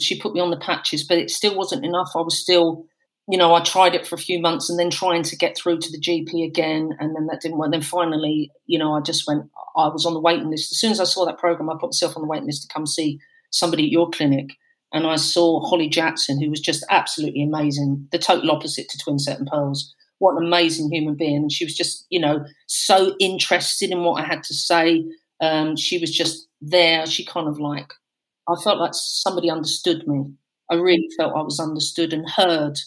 she 0.00 0.20
put 0.20 0.34
me 0.34 0.40
on 0.40 0.50
the 0.50 0.56
patches, 0.56 1.04
but 1.04 1.18
it 1.18 1.30
still 1.30 1.56
wasn't 1.56 1.84
enough. 1.84 2.10
I 2.14 2.20
was 2.20 2.38
still, 2.38 2.86
you 3.28 3.36
know, 3.36 3.54
I 3.54 3.60
tried 3.60 3.94
it 3.94 4.06
for 4.06 4.14
a 4.14 4.18
few 4.18 4.40
months 4.40 4.70
and 4.70 4.78
then 4.78 4.90
trying 4.90 5.22
to 5.24 5.36
get 5.36 5.56
through 5.56 5.78
to 5.80 5.90
the 5.90 6.00
GP 6.00 6.46
again, 6.46 6.96
and 6.98 7.14
then 7.14 7.26
that 7.26 7.40
didn't 7.40 7.58
work. 7.58 7.72
Then 7.72 7.82
finally, 7.82 8.50
you 8.66 8.78
know, 8.78 8.94
I 8.94 9.00
just 9.00 9.26
went, 9.26 9.50
I 9.76 9.88
was 9.88 10.06
on 10.06 10.14
the 10.14 10.20
waiting 10.20 10.50
list. 10.50 10.72
As 10.72 10.78
soon 10.78 10.92
as 10.92 11.00
I 11.00 11.04
saw 11.04 11.24
that 11.26 11.38
program, 11.38 11.70
I 11.70 11.74
put 11.74 11.88
myself 11.88 12.16
on 12.16 12.22
the 12.22 12.28
waiting 12.28 12.46
list 12.46 12.62
to 12.62 12.72
come 12.72 12.86
see 12.86 13.20
somebody 13.50 13.84
at 13.84 13.92
your 13.92 14.10
clinic. 14.10 14.50
And 14.92 15.06
I 15.06 15.16
saw 15.16 15.60
Holly 15.60 15.88
Jackson, 15.88 16.40
who 16.40 16.48
was 16.48 16.60
just 16.60 16.84
absolutely 16.88 17.42
amazing, 17.42 18.08
the 18.10 18.18
total 18.18 18.50
opposite 18.50 18.88
to 18.88 18.98
Twin 18.98 19.18
Set 19.18 19.38
and 19.38 19.46
Pearls. 19.46 19.94
What 20.18 20.36
an 20.36 20.46
amazing 20.46 20.92
human 20.92 21.14
being. 21.14 21.36
And 21.36 21.52
she 21.52 21.64
was 21.64 21.76
just, 21.76 22.06
you 22.10 22.20
know, 22.20 22.44
so 22.66 23.14
interested 23.20 23.90
in 23.90 24.02
what 24.02 24.22
I 24.22 24.26
had 24.26 24.42
to 24.44 24.54
say. 24.54 25.04
Um, 25.40 25.76
she 25.76 25.98
was 25.98 26.10
just 26.10 26.48
there. 26.60 27.06
She 27.06 27.24
kind 27.24 27.46
of 27.46 27.58
like 27.58 27.92
I 28.48 28.54
felt 28.62 28.78
like 28.78 28.94
somebody 28.94 29.50
understood 29.50 30.06
me. 30.08 30.32
I 30.70 30.74
really 30.76 31.08
felt 31.16 31.36
I 31.36 31.42
was 31.42 31.60
understood 31.60 32.12
and 32.12 32.28
heard. 32.28 32.78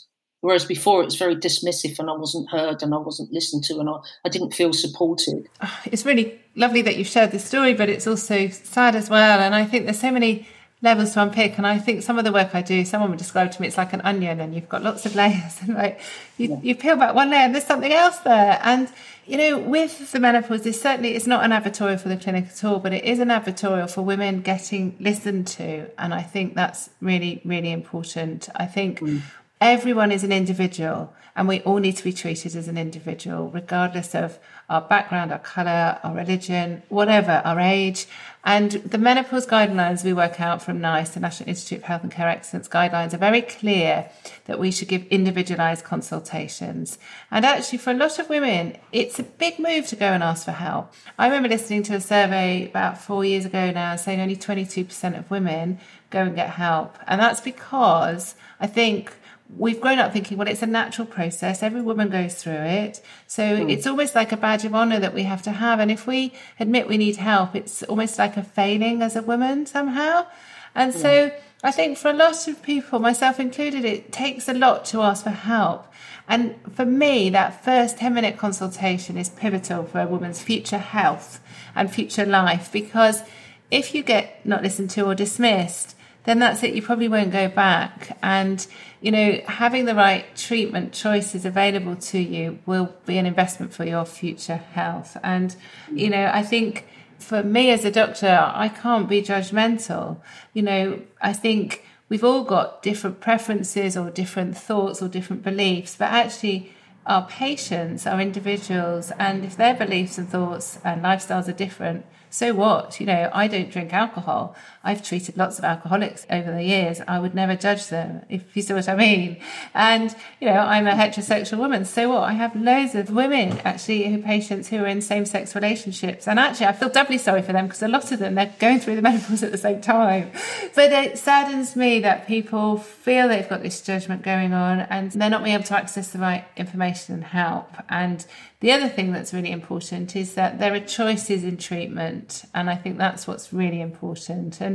Whereas 0.41 0.65
before 0.65 1.03
it 1.03 1.05
was 1.05 1.17
very 1.17 1.35
dismissive 1.35 1.99
and 1.99 2.09
I 2.09 2.13
wasn't 2.13 2.49
heard 2.49 2.81
and 2.81 2.95
I 2.95 2.97
wasn't 2.97 3.31
listened 3.31 3.63
to 3.65 3.79
and 3.79 3.87
I, 3.87 3.97
I 4.25 4.29
didn't 4.29 4.55
feel 4.55 4.73
supported. 4.73 5.47
It's 5.85 6.03
really 6.03 6.41
lovely 6.55 6.81
that 6.81 6.97
you've 6.97 7.07
shared 7.07 7.31
this 7.31 7.45
story, 7.45 7.75
but 7.75 7.89
it's 7.89 8.07
also 8.07 8.47
sad 8.47 8.95
as 8.95 9.07
well. 9.07 9.39
And 9.39 9.53
I 9.53 9.65
think 9.65 9.85
there's 9.85 9.99
so 9.99 10.11
many 10.11 10.47
levels 10.81 11.13
to 11.13 11.21
unpick. 11.21 11.57
And 11.57 11.67
I 11.67 11.77
think 11.77 12.01
some 12.01 12.17
of 12.17 12.25
the 12.25 12.31
work 12.31 12.55
I 12.55 12.61
do, 12.61 12.83
someone 12.85 13.09
would 13.11 13.19
describe 13.19 13.51
to 13.51 13.61
me, 13.61 13.67
it's 13.67 13.77
like 13.77 13.93
an 13.93 14.01
onion 14.01 14.39
and 14.39 14.55
you've 14.55 14.69
got 14.69 14.83
lots 14.83 15.05
of 15.05 15.15
layers 15.21 15.61
and 15.61 15.75
like 15.75 15.99
you, 16.37 16.49
yeah. 16.49 16.59
you 16.61 16.75
peel 16.75 16.95
back 16.95 17.13
one 17.13 17.29
layer 17.29 17.39
and 17.39 17.53
there's 17.53 17.65
something 17.65 17.91
else 17.91 18.17
there. 18.19 18.59
And, 18.63 18.91
you 19.25 19.37
know, 19.37 19.59
with 19.59 20.11
the 20.11 20.19
menopause, 20.19 20.63
this 20.63 20.81
certainly 20.81 21.15
is 21.15 21.27
not 21.27 21.43
an 21.43 21.51
advertorial 21.51 21.99
for 21.99 22.09
the 22.09 22.17
clinic 22.17 22.45
at 22.47 22.63
all, 22.63 22.79
but 22.79 22.93
it 22.93 23.03
is 23.03 23.19
an 23.19 23.29
advertorial 23.29 23.89
for 23.89 24.01
women 24.01 24.41
getting 24.41 24.95
listened 24.99 25.47
to. 25.47 25.89
And 25.99 26.13
I 26.13 26.23
think 26.23 26.55
that's 26.55 26.89
really, 26.99 27.41
really 27.45 27.71
important. 27.71 28.49
I 28.55 28.65
think 28.65 28.99
mm. 28.99 29.21
everyone 29.59 30.11
is 30.11 30.23
an 30.23 30.31
individual 30.31 31.13
and 31.35 31.47
we 31.47 31.61
all 31.61 31.77
need 31.77 31.97
to 31.97 32.03
be 32.03 32.11
treated 32.11 32.55
as 32.55 32.67
an 32.67 32.77
individual, 32.77 33.49
regardless 33.49 34.13
of 34.13 34.37
our 34.71 34.81
background, 34.81 35.33
our 35.33 35.39
colour, 35.39 35.99
our 36.01 36.15
religion, 36.15 36.81
whatever, 36.87 37.41
our 37.43 37.59
age. 37.59 38.07
And 38.43 38.71
the 38.71 38.97
menopause 38.97 39.45
guidelines 39.45 40.03
we 40.03 40.13
work 40.13 40.39
out 40.39 40.63
from 40.63 40.79
NICE, 40.79 41.09
the 41.09 41.19
National 41.19 41.49
Institute 41.49 41.79
of 41.79 41.83
Health 41.83 42.03
and 42.03 42.11
Care 42.11 42.29
Excellence 42.29 42.69
guidelines, 42.69 43.13
are 43.13 43.17
very 43.17 43.41
clear 43.41 44.09
that 44.45 44.59
we 44.59 44.71
should 44.71 44.87
give 44.87 45.05
individualised 45.07 45.83
consultations. 45.83 46.97
And 47.29 47.45
actually, 47.45 47.79
for 47.79 47.91
a 47.91 47.95
lot 47.95 48.17
of 48.17 48.29
women, 48.29 48.77
it's 48.93 49.19
a 49.19 49.23
big 49.23 49.59
move 49.59 49.87
to 49.87 49.97
go 49.97 50.07
and 50.07 50.23
ask 50.23 50.45
for 50.45 50.51
help. 50.51 50.93
I 51.19 51.27
remember 51.27 51.49
listening 51.49 51.83
to 51.83 51.95
a 51.95 52.01
survey 52.01 52.65
about 52.65 52.97
four 52.97 53.25
years 53.25 53.45
ago 53.45 53.71
now 53.71 53.97
saying 53.97 54.21
only 54.21 54.37
22% 54.37 55.19
of 55.19 55.29
women 55.29 55.79
go 56.09 56.21
and 56.21 56.35
get 56.35 56.51
help. 56.51 56.97
And 57.07 57.19
that's 57.19 57.41
because 57.41 58.35
I 58.59 58.67
think 58.67 59.13
we've 59.57 59.81
grown 59.81 59.99
up 59.99 60.13
thinking, 60.13 60.37
well, 60.37 60.47
it's 60.47 60.61
a 60.61 60.67
natural 60.67 61.05
process. 61.05 61.61
Every 61.61 61.81
woman 61.81 62.09
goes 62.09 62.35
through 62.35 62.53
it. 62.53 63.01
So 63.27 63.43
mm. 63.43 63.71
it's 63.71 63.85
almost 63.85 64.15
like 64.15 64.31
a 64.31 64.37
badge 64.37 64.65
of 64.65 64.73
honor 64.73 64.99
that 64.99 65.13
we 65.13 65.23
have 65.23 65.41
to 65.43 65.51
have. 65.51 65.79
And 65.79 65.91
if 65.91 66.07
we 66.07 66.33
admit 66.59 66.87
we 66.87 66.97
need 66.97 67.17
help, 67.17 67.55
it's 67.55 67.83
almost 67.83 68.17
like 68.17 68.37
a 68.37 68.43
failing 68.43 69.01
as 69.01 69.15
a 69.15 69.21
woman 69.21 69.65
somehow. 69.65 70.25
And 70.73 70.93
so 70.93 71.31
I 71.63 71.71
think 71.71 71.97
for 71.97 72.09
a 72.09 72.13
lot 72.13 72.47
of 72.47 72.63
people, 72.63 72.99
myself 72.99 73.39
included, 73.39 73.83
it 73.85 74.11
takes 74.11 74.47
a 74.47 74.53
lot 74.53 74.85
to 74.85 75.01
ask 75.01 75.23
for 75.23 75.31
help. 75.31 75.87
And 76.27 76.55
for 76.73 76.85
me, 76.85 77.29
that 77.31 77.63
first 77.63 77.97
10 77.97 78.13
minute 78.13 78.37
consultation 78.37 79.17
is 79.17 79.29
pivotal 79.29 79.83
for 79.83 79.99
a 79.99 80.07
woman's 80.07 80.41
future 80.41 80.77
health 80.77 81.41
and 81.75 81.91
future 81.91 82.25
life 82.25 82.71
because 82.71 83.23
if 83.69 83.93
you 83.93 84.03
get 84.03 84.45
not 84.45 84.63
listened 84.63 84.89
to 84.91 85.05
or 85.05 85.15
dismissed, 85.15 85.95
then 86.23 86.39
that's 86.39 86.63
it. 86.63 86.73
You 86.73 86.81
probably 86.81 87.07
won't 87.07 87.31
go 87.31 87.47
back. 87.47 88.17
And, 88.21 88.65
you 89.01 89.11
know, 89.11 89.41
having 89.47 89.85
the 89.85 89.95
right 89.95 90.35
treatment 90.35 90.93
choices 90.93 91.45
available 91.45 91.95
to 91.95 92.19
you 92.19 92.59
will 92.65 92.93
be 93.05 93.17
an 93.17 93.25
investment 93.25 93.73
for 93.73 93.85
your 93.85 94.05
future 94.05 94.57
health. 94.57 95.17
And, 95.23 95.55
you 95.91 96.09
know, 96.09 96.29
I 96.31 96.43
think 96.43 96.87
for 97.17 97.43
me 97.43 97.71
as 97.71 97.85
a 97.85 97.91
doctor, 97.91 98.51
I 98.53 98.69
can't 98.69 99.09
be 99.09 99.21
judgmental. 99.21 100.17
You 100.53 100.61
know, 100.63 101.01
I 101.21 101.33
think 101.33 101.85
we've 102.09 102.23
all 102.23 102.43
got 102.43 102.83
different 102.83 103.19
preferences 103.19 103.97
or 103.97 104.09
different 104.09 104.57
thoughts 104.57 105.01
or 105.01 105.07
different 105.07 105.43
beliefs, 105.43 105.95
but 105.97 106.09
actually, 106.09 106.73
our 107.03 107.25
patients 107.25 108.05
are 108.05 108.21
individuals, 108.21 109.11
and 109.17 109.43
if 109.43 109.57
their 109.57 109.73
beliefs 109.73 110.19
and 110.19 110.29
thoughts 110.29 110.77
and 110.83 111.01
lifestyles 111.01 111.47
are 111.47 111.53
different, 111.53 112.05
so 112.29 112.53
what? 112.53 112.99
You 112.99 113.07
know, 113.07 113.29
I 113.33 113.47
don't 113.47 113.71
drink 113.71 113.91
alcohol. 113.91 114.55
I've 114.83 115.03
treated 115.03 115.37
lots 115.37 115.59
of 115.59 115.65
alcoholics 115.65 116.25
over 116.29 116.51
the 116.51 116.63
years. 116.63 117.01
I 117.07 117.19
would 117.19 117.35
never 117.35 117.55
judge 117.55 117.87
them, 117.87 118.25
if 118.29 118.55
you 118.55 118.63
see 118.63 118.73
what 118.73 118.89
I 118.89 118.95
mean. 118.95 119.37
And, 119.75 120.15
you 120.39 120.47
know, 120.47 120.53
I'm 120.53 120.87
a 120.87 120.93
heterosexual 120.93 121.59
woman. 121.59 121.85
So 121.85 122.09
what? 122.09 122.23
I 122.23 122.33
have 122.33 122.55
loads 122.55 122.95
of 122.95 123.11
women, 123.11 123.59
actually, 123.63 124.11
who 124.11 124.21
patients 124.21 124.69
who 124.69 124.77
are 124.77 124.87
in 124.87 125.01
same 125.01 125.25
sex 125.25 125.53
relationships. 125.53 126.27
And 126.27 126.39
actually, 126.39 126.65
I 126.65 126.73
feel 126.73 126.89
doubly 126.89 127.19
sorry 127.19 127.43
for 127.43 127.53
them 127.53 127.67
because 127.67 127.83
a 127.83 127.87
lot 127.87 128.11
of 128.11 128.17
them, 128.17 128.33
they're 128.33 128.55
going 128.59 128.79
through 128.79 128.95
the 128.95 129.01
menopause 129.03 129.43
at 129.43 129.51
the 129.51 129.57
same 129.57 129.81
time. 129.81 130.31
But 130.73 130.91
it 130.91 131.19
saddens 131.19 131.75
me 131.75 131.99
that 131.99 132.25
people 132.25 132.77
feel 132.77 133.27
they've 133.27 133.47
got 133.47 133.61
this 133.61 133.81
judgment 133.81 134.23
going 134.23 134.53
on 134.53 134.79
and 134.81 135.11
they're 135.11 135.29
not 135.29 135.43
being 135.43 135.55
able 135.55 135.65
to 135.65 135.77
access 135.77 136.07
the 136.07 136.19
right 136.19 136.45
information 136.57 137.15
and 137.15 137.23
help. 137.23 137.69
And 137.87 138.25
the 138.61 138.71
other 138.71 138.87
thing 138.87 139.11
that's 139.11 139.33
really 139.33 139.51
important 139.51 140.15
is 140.15 140.35
that 140.35 140.59
there 140.59 140.71
are 140.71 140.79
choices 140.79 141.43
in 141.43 141.57
treatment, 141.57 142.45
and 142.53 142.69
I 142.69 142.75
think 142.75 142.99
that's 142.99 143.25
what's 143.25 143.51
really 143.51 143.81
important. 143.81 144.61
And 144.61 144.70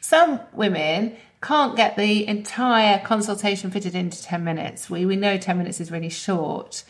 some 0.00 0.40
women 0.52 1.16
can't 1.42 1.76
get 1.76 1.96
the 1.96 2.26
entire 2.26 3.00
consultation 3.00 3.70
fitted 3.70 3.94
into 3.94 4.22
10 4.22 4.44
minutes. 4.44 4.88
We, 4.88 5.04
we 5.04 5.16
know 5.16 5.36
10 5.36 5.58
minutes 5.58 5.80
is 5.80 5.90
really 5.90 6.08
short. 6.08 6.84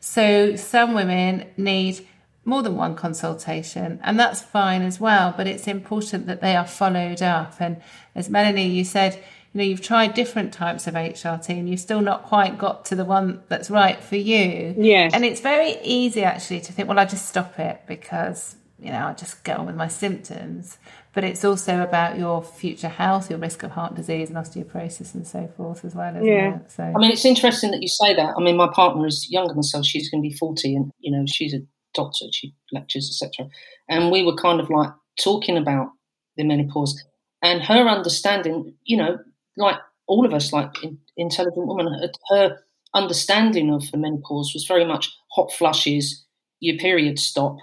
So 0.00 0.54
some 0.54 0.94
women 0.94 1.46
need 1.56 2.06
more 2.44 2.62
than 2.62 2.76
one 2.76 2.94
consultation, 2.94 3.98
and 4.04 4.18
that's 4.18 4.40
fine 4.40 4.82
as 4.82 5.00
well. 5.00 5.34
But 5.36 5.48
it's 5.48 5.66
important 5.66 6.28
that 6.28 6.40
they 6.40 6.54
are 6.54 6.66
followed 6.66 7.20
up. 7.20 7.54
And 7.60 7.82
as 8.14 8.30
Melanie, 8.30 8.68
you 8.68 8.84
said, 8.84 9.14
you 9.52 9.58
know 9.58 9.64
you've 9.64 9.82
tried 9.82 10.14
different 10.14 10.52
types 10.52 10.86
of 10.86 10.94
HRT 10.94 11.48
and 11.48 11.68
you've 11.68 11.80
still 11.80 12.02
not 12.02 12.24
quite 12.24 12.58
got 12.58 12.84
to 12.86 12.94
the 12.94 13.04
one 13.04 13.42
that's 13.48 13.70
right 13.70 13.98
for 14.02 14.16
you. 14.16 14.74
Yeah. 14.76 15.08
And 15.12 15.24
it's 15.24 15.40
very 15.40 15.76
easy 15.82 16.22
actually 16.22 16.60
to 16.60 16.72
think, 16.72 16.88
well, 16.88 16.98
I 16.98 17.06
just 17.06 17.26
stop 17.26 17.58
it 17.58 17.80
because 17.88 18.54
you 18.78 18.92
know 18.92 19.06
I 19.06 19.14
just 19.14 19.42
get 19.42 19.58
on 19.58 19.66
with 19.66 19.74
my 19.74 19.88
symptoms. 19.88 20.78
But 21.16 21.24
it's 21.24 21.46
also 21.46 21.80
about 21.80 22.18
your 22.18 22.42
future 22.42 22.90
health, 22.90 23.30
your 23.30 23.38
risk 23.38 23.62
of 23.62 23.70
heart 23.70 23.94
disease 23.94 24.28
and 24.28 24.36
osteoporosis 24.36 25.14
and 25.14 25.26
so 25.26 25.48
forth 25.56 25.82
as 25.82 25.94
well, 25.94 26.14
isn't 26.14 26.26
Yeah. 26.26 26.56
it? 26.56 26.70
So 26.70 26.82
I 26.84 26.98
mean, 26.98 27.10
it's 27.10 27.24
interesting 27.24 27.70
that 27.70 27.80
you 27.80 27.88
say 27.88 28.14
that. 28.14 28.34
I 28.36 28.40
mean, 28.42 28.54
my 28.58 28.68
partner 28.68 29.06
is 29.06 29.26
younger 29.30 29.48
than 29.48 29.56
myself. 29.56 29.86
She's 29.86 30.10
going 30.10 30.22
to 30.22 30.28
be 30.28 30.34
40 30.36 30.76
and, 30.76 30.92
you 30.98 31.10
know, 31.10 31.24
she's 31.26 31.54
a 31.54 31.60
doctor. 31.94 32.26
She 32.32 32.54
lectures, 32.70 33.08
etc. 33.08 33.48
And 33.88 34.12
we 34.12 34.24
were 34.24 34.34
kind 34.36 34.60
of 34.60 34.68
like 34.68 34.90
talking 35.18 35.56
about 35.56 35.88
the 36.36 36.44
menopause 36.44 37.02
and 37.40 37.62
her 37.62 37.88
understanding, 37.88 38.74
you 38.84 38.98
know, 38.98 39.16
like 39.56 39.78
all 40.08 40.26
of 40.26 40.34
us, 40.34 40.52
like 40.52 40.84
in, 40.84 40.98
intelligent 41.16 41.66
woman, 41.66 41.86
her, 41.94 42.10
her 42.28 42.58
understanding 42.92 43.72
of 43.72 43.90
the 43.90 43.96
menopause 43.96 44.52
was 44.52 44.66
very 44.66 44.84
much 44.84 45.10
hot 45.32 45.50
flushes, 45.50 46.26
your 46.60 46.76
periods 46.76 47.22
stop, 47.22 47.56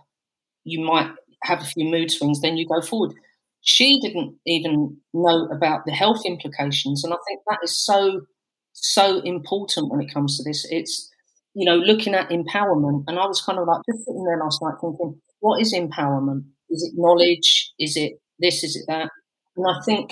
you 0.63 0.83
might 0.83 1.11
have 1.43 1.61
a 1.61 1.65
few 1.65 1.85
mood 1.85 2.09
swings, 2.09 2.41
then 2.41 2.57
you 2.57 2.67
go 2.67 2.81
forward. 2.81 3.13
She 3.63 3.99
didn't 4.01 4.37
even 4.45 4.97
know 5.13 5.47
about 5.47 5.85
the 5.85 5.91
health 5.93 6.21
implications, 6.25 7.03
and 7.03 7.13
I 7.13 7.17
think 7.27 7.41
that 7.47 7.59
is 7.63 7.75
so 7.85 8.21
so 8.73 9.19
important 9.21 9.89
when 9.91 10.01
it 10.01 10.13
comes 10.13 10.37
to 10.37 10.43
this. 10.43 10.67
It's 10.69 11.09
you 11.53 11.65
know 11.65 11.77
looking 11.77 12.13
at 12.13 12.29
empowerment, 12.29 13.05
and 13.07 13.17
I 13.19 13.25
was 13.25 13.41
kind 13.41 13.59
of 13.59 13.67
like 13.67 13.81
just 13.89 14.05
sitting 14.05 14.23
there 14.25 14.37
last 14.39 14.61
night 14.61 14.75
thinking, 14.81 15.21
what 15.39 15.61
is 15.61 15.73
empowerment? 15.73 16.43
Is 16.69 16.83
it 16.83 16.99
knowledge? 16.99 17.71
Is 17.79 17.95
it 17.97 18.13
this? 18.39 18.63
Is 18.63 18.75
it 18.75 18.85
that? 18.87 19.09
And 19.55 19.65
I 19.67 19.81
think 19.85 20.11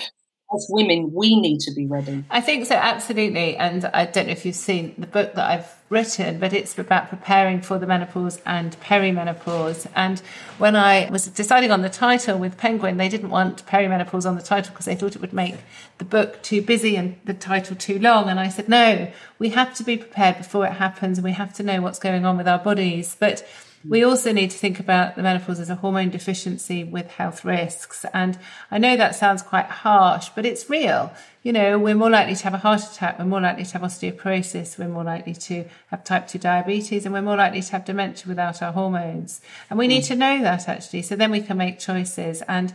as 0.54 0.66
women, 0.68 1.12
we 1.12 1.40
need 1.40 1.60
to 1.60 1.72
be 1.72 1.86
ready. 1.86 2.24
I 2.30 2.40
think 2.40 2.66
so, 2.66 2.74
absolutely. 2.74 3.56
And 3.56 3.84
I 3.86 4.06
don't 4.06 4.26
know 4.26 4.32
if 4.32 4.44
you've 4.44 4.54
seen 4.54 4.94
the 4.98 5.06
book 5.06 5.34
that 5.34 5.50
I've 5.50 5.76
written, 5.88 6.38
but 6.38 6.52
it's 6.52 6.78
about 6.78 7.10
preparing 7.10 7.60
for 7.60 7.78
the 7.78 7.86
menopause 7.86 8.40
and 8.46 8.78
perimenopause. 8.80 9.86
And 9.94 10.20
when 10.58 10.74
I 10.74 11.08
was 11.10 11.26
deciding 11.26 11.70
on 11.70 11.82
the 11.82 11.90
title 11.90 12.38
with 12.38 12.56
Penguin, 12.56 12.96
they 12.96 13.08
didn't 13.08 13.30
want 13.30 13.64
perimenopause 13.66 14.26
on 14.26 14.36
the 14.36 14.42
title 14.42 14.72
because 14.72 14.86
they 14.86 14.94
thought 14.96 15.14
it 15.14 15.20
would 15.20 15.34
make 15.34 15.56
the 15.98 16.04
book 16.04 16.42
too 16.42 16.62
busy 16.62 16.96
and 16.96 17.16
the 17.24 17.34
title 17.34 17.76
too 17.76 17.98
long. 17.98 18.28
And 18.28 18.40
I 18.40 18.48
said, 18.48 18.68
no, 18.68 19.12
we 19.38 19.50
have 19.50 19.74
to 19.74 19.84
be 19.84 19.96
prepared 19.98 20.38
before 20.38 20.66
it 20.66 20.72
happens 20.72 21.18
and 21.18 21.24
we 21.24 21.32
have 21.32 21.52
to 21.54 21.62
know 21.62 21.82
what's 21.82 21.98
going 21.98 22.24
on 22.24 22.38
with 22.38 22.48
our 22.48 22.58
bodies. 22.58 23.16
But 23.18 23.46
we 23.88 24.04
also 24.04 24.32
need 24.32 24.50
to 24.50 24.56
think 24.56 24.78
about 24.78 25.16
the 25.16 25.22
menopause 25.22 25.58
as 25.58 25.70
a 25.70 25.74
hormone 25.74 26.10
deficiency 26.10 26.84
with 26.84 27.10
health 27.10 27.44
risks. 27.44 28.04
And 28.12 28.38
I 28.70 28.78
know 28.78 28.96
that 28.96 29.14
sounds 29.14 29.42
quite 29.42 29.66
harsh, 29.66 30.28
but 30.34 30.46
it's 30.46 30.70
real. 30.70 31.12
You 31.42 31.52
know, 31.52 31.78
we're 31.78 31.96
more 31.96 32.10
likely 32.10 32.36
to 32.36 32.44
have 32.44 32.54
a 32.54 32.58
heart 32.58 32.82
attack, 32.82 33.18
we're 33.18 33.24
more 33.24 33.40
likely 33.40 33.64
to 33.64 33.72
have 33.72 33.82
osteoporosis, 33.82 34.78
we're 34.78 34.88
more 34.88 35.02
likely 35.02 35.34
to 35.34 35.64
have 35.88 36.04
type 36.04 36.28
2 36.28 36.38
diabetes, 36.38 37.04
and 37.04 37.12
we're 37.12 37.22
more 37.22 37.36
likely 37.36 37.62
to 37.62 37.72
have 37.72 37.84
dementia 37.84 38.28
without 38.28 38.62
our 38.62 38.72
hormones. 38.72 39.40
And 39.68 39.78
we 39.78 39.88
need 39.88 40.04
hmm. 40.04 40.08
to 40.08 40.16
know 40.16 40.42
that 40.42 40.68
actually, 40.68 41.02
so 41.02 41.16
then 41.16 41.32
we 41.32 41.40
can 41.40 41.56
make 41.56 41.80
choices. 41.80 42.42
And 42.42 42.72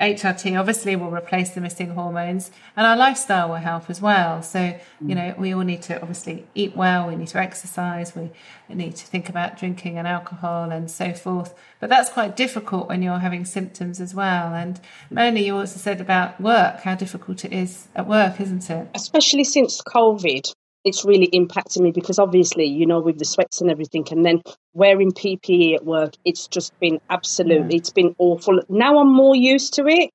HRT 0.00 0.58
obviously 0.58 0.94
will 0.94 1.10
replace 1.10 1.50
the 1.50 1.60
missing 1.60 1.90
hormones 1.90 2.50
and 2.76 2.86
our 2.86 2.96
lifestyle 2.96 3.48
will 3.48 3.56
help 3.56 3.88
as 3.88 4.00
well. 4.02 4.42
So, 4.42 4.78
you 5.00 5.14
mm. 5.14 5.16
know, 5.16 5.34
we 5.38 5.54
all 5.54 5.62
need 5.62 5.82
to 5.82 5.98
obviously 6.00 6.46
eat 6.54 6.76
well, 6.76 7.08
we 7.08 7.16
need 7.16 7.28
to 7.28 7.38
exercise, 7.38 8.14
we 8.14 8.30
need 8.68 8.96
to 8.96 9.06
think 9.06 9.28
about 9.30 9.58
drinking 9.58 9.96
and 9.96 10.06
alcohol 10.06 10.70
and 10.70 10.90
so 10.90 11.14
forth. 11.14 11.54
But 11.80 11.88
that's 11.88 12.10
quite 12.10 12.36
difficult 12.36 12.88
when 12.88 13.00
you're 13.02 13.20
having 13.20 13.46
symptoms 13.46 14.00
as 14.00 14.14
well. 14.14 14.54
And 14.54 14.76
mm. 14.76 14.82
Melanie, 15.10 15.46
you 15.46 15.56
also 15.56 15.78
said 15.78 16.00
about 16.00 16.40
work, 16.40 16.80
how 16.80 16.94
difficult 16.94 17.44
it 17.46 17.52
is 17.52 17.88
at 17.94 18.06
work, 18.06 18.40
isn't 18.40 18.68
it? 18.68 18.88
especially 18.94 19.44
since 19.44 19.80
COVID, 19.82 20.52
it's 20.86 21.04
really 21.04 21.28
impacting 21.34 21.82
me 21.82 21.90
because 21.90 22.20
obviously, 22.20 22.64
you 22.64 22.86
know, 22.86 23.00
with 23.00 23.18
the 23.18 23.24
sweats 23.24 23.60
and 23.60 23.68
everything, 23.70 24.06
and 24.12 24.24
then 24.24 24.40
wearing 24.72 25.10
PPE 25.10 25.74
at 25.74 25.84
work, 25.84 26.14
it's 26.24 26.46
just 26.46 26.72
been 26.80 27.00
absolutely, 27.10 27.76
it's 27.76 27.90
been 27.90 28.14
awful. 28.18 28.60
Now 28.68 28.98
I'm 29.00 29.12
more 29.12 29.34
used 29.34 29.74
to 29.74 29.86
it. 29.88 30.10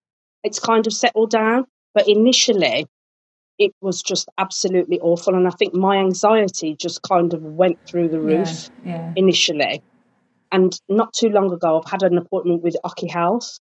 It's 0.46 0.60
kind 0.60 0.88
of 0.88 0.94
settled 0.94 1.30
down, 1.30 1.66
but 1.94 2.08
initially, 2.08 2.88
it 3.60 3.72
was 3.82 4.01
just 4.01 4.30
absolutely 4.38 4.98
awful, 5.01 5.36
and 5.36 5.46
I 5.46 5.51
think 5.51 5.74
my 5.75 5.98
anxiety 5.98 6.75
just 6.80 7.01
kind 7.01 7.34
of 7.34 7.44
went 7.44 7.78
through 7.86 8.08
the 8.10 8.22
roof 8.22 8.70
Yeah. 8.84 9.12
initially. 9.18 9.82
And 10.54 10.74
not 10.90 11.13
too 11.13 11.30
long 11.30 11.51
ago, 11.51 11.82
I've 11.82 11.92
had 11.92 12.04
an 12.04 12.18
appointment 12.18 12.63
with 12.63 12.78
Ocky 12.86 13.08
Health, 13.08 13.60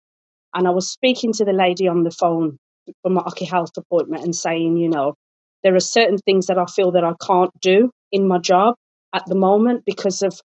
and 0.55 0.69
I 0.69 0.71
was 0.71 0.89
speaking 0.89 1.33
to 1.35 1.45
the 1.45 1.53
lady 1.53 1.89
on 1.89 2.05
the 2.05 2.13
phone 2.13 2.59
for 3.03 3.11
my 3.11 3.23
Ocky 3.23 3.45
Health 3.45 3.73
appointment 3.77 4.25
and 4.25 4.35
saying, 4.37 4.77
you 4.77 4.89
know, 4.89 5.15
there 5.63 5.75
are 5.75 5.81
certain 5.81 6.19
things 6.19 6.47
that 6.47 6.59
I 6.59 6.67
feel 6.67 6.93
that 6.93 7.05
I 7.05 7.13
can't 7.25 7.53
do 7.61 7.91
in 8.11 8.27
my 8.27 8.39
job 8.39 8.75
at 9.13 9.25
the 9.27 9.35
moment 9.35 9.85
because 9.85 10.23
of 10.23 10.41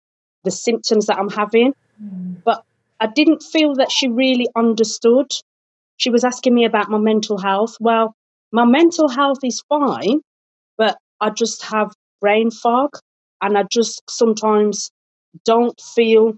the 0.45 0.51
symptoms 0.51 1.07
that 1.07 1.19
I'm 1.19 1.31
having. 1.31 1.73
Mm. 2.03 2.43
But 2.45 2.63
I 3.01 3.07
didn't 3.07 3.43
feel 3.43 3.75
that 3.77 3.91
she 3.91 4.09
really 4.09 4.49
understood. 4.57 5.31
She 5.97 6.11
was 6.11 6.25
asking 6.25 6.55
me 6.55 6.65
about 6.65 6.91
my 6.91 6.99
mental 6.99 7.39
health. 7.39 7.77
Well, 7.81 8.15
my 8.53 8.65
mental 8.65 9.09
health 9.09 9.39
is 9.45 9.63
fine, 9.69 10.21
but 10.77 10.97
I 11.21 11.31
just 11.31 11.63
have 11.65 11.93
brain 12.21 12.51
fog 12.51 12.91
and 13.41 13.59
I 13.59 13.65
just 13.71 14.03
sometimes 14.09 14.91
don't 15.45 15.79
feel 15.95 16.35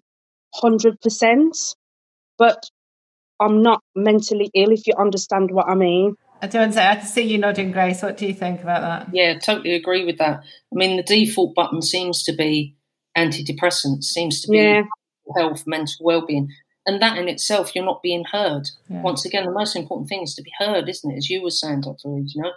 100%. 0.62 1.74
But 2.38 2.62
I'm 3.40 3.62
not 3.62 3.80
mentally 3.94 4.50
ill, 4.54 4.72
if 4.72 4.86
you 4.86 4.94
understand 4.98 5.50
what 5.50 5.68
I 5.68 5.74
mean. 5.74 6.16
I 6.42 6.46
do 6.46 6.58
want 6.58 6.72
to 6.72 6.78
say, 6.78 6.86
I 6.86 6.96
can 6.96 7.06
see 7.06 7.22
you 7.22 7.38
nodding, 7.38 7.72
Grace. 7.72 8.02
What 8.02 8.16
do 8.16 8.26
you 8.26 8.34
think 8.34 8.62
about 8.62 8.82
that? 8.82 9.14
Yeah, 9.14 9.38
totally 9.38 9.74
agree 9.74 10.04
with 10.04 10.18
that. 10.18 10.40
I 10.40 10.74
mean, 10.74 10.96
the 10.96 11.02
default 11.02 11.54
button 11.54 11.80
seems 11.82 12.22
to 12.24 12.32
be 12.32 12.76
antidepressants, 13.16 14.04
seems 14.04 14.42
to 14.42 14.50
be 14.50 14.58
Yeah. 14.58 14.82
health, 15.34 15.64
mental 15.66 15.96
well-being, 16.04 16.50
and 16.86 17.00
that 17.00 17.18
in 17.18 17.28
itself, 17.28 17.74
you're 17.74 17.84
not 17.84 18.02
being 18.02 18.24
heard. 18.30 18.68
Yeah. 18.88 19.00
Once 19.02 19.24
again, 19.24 19.44
the 19.46 19.50
most 19.50 19.74
important 19.74 20.08
thing 20.08 20.22
is 20.22 20.34
to 20.34 20.42
be 20.42 20.52
heard, 20.58 20.88
isn't 20.88 21.10
it? 21.10 21.16
As 21.16 21.30
you 21.30 21.42
were 21.42 21.50
saying, 21.50 21.80
Dr. 21.80 22.10
Reed, 22.10 22.28
you 22.34 22.42
know, 22.42 22.52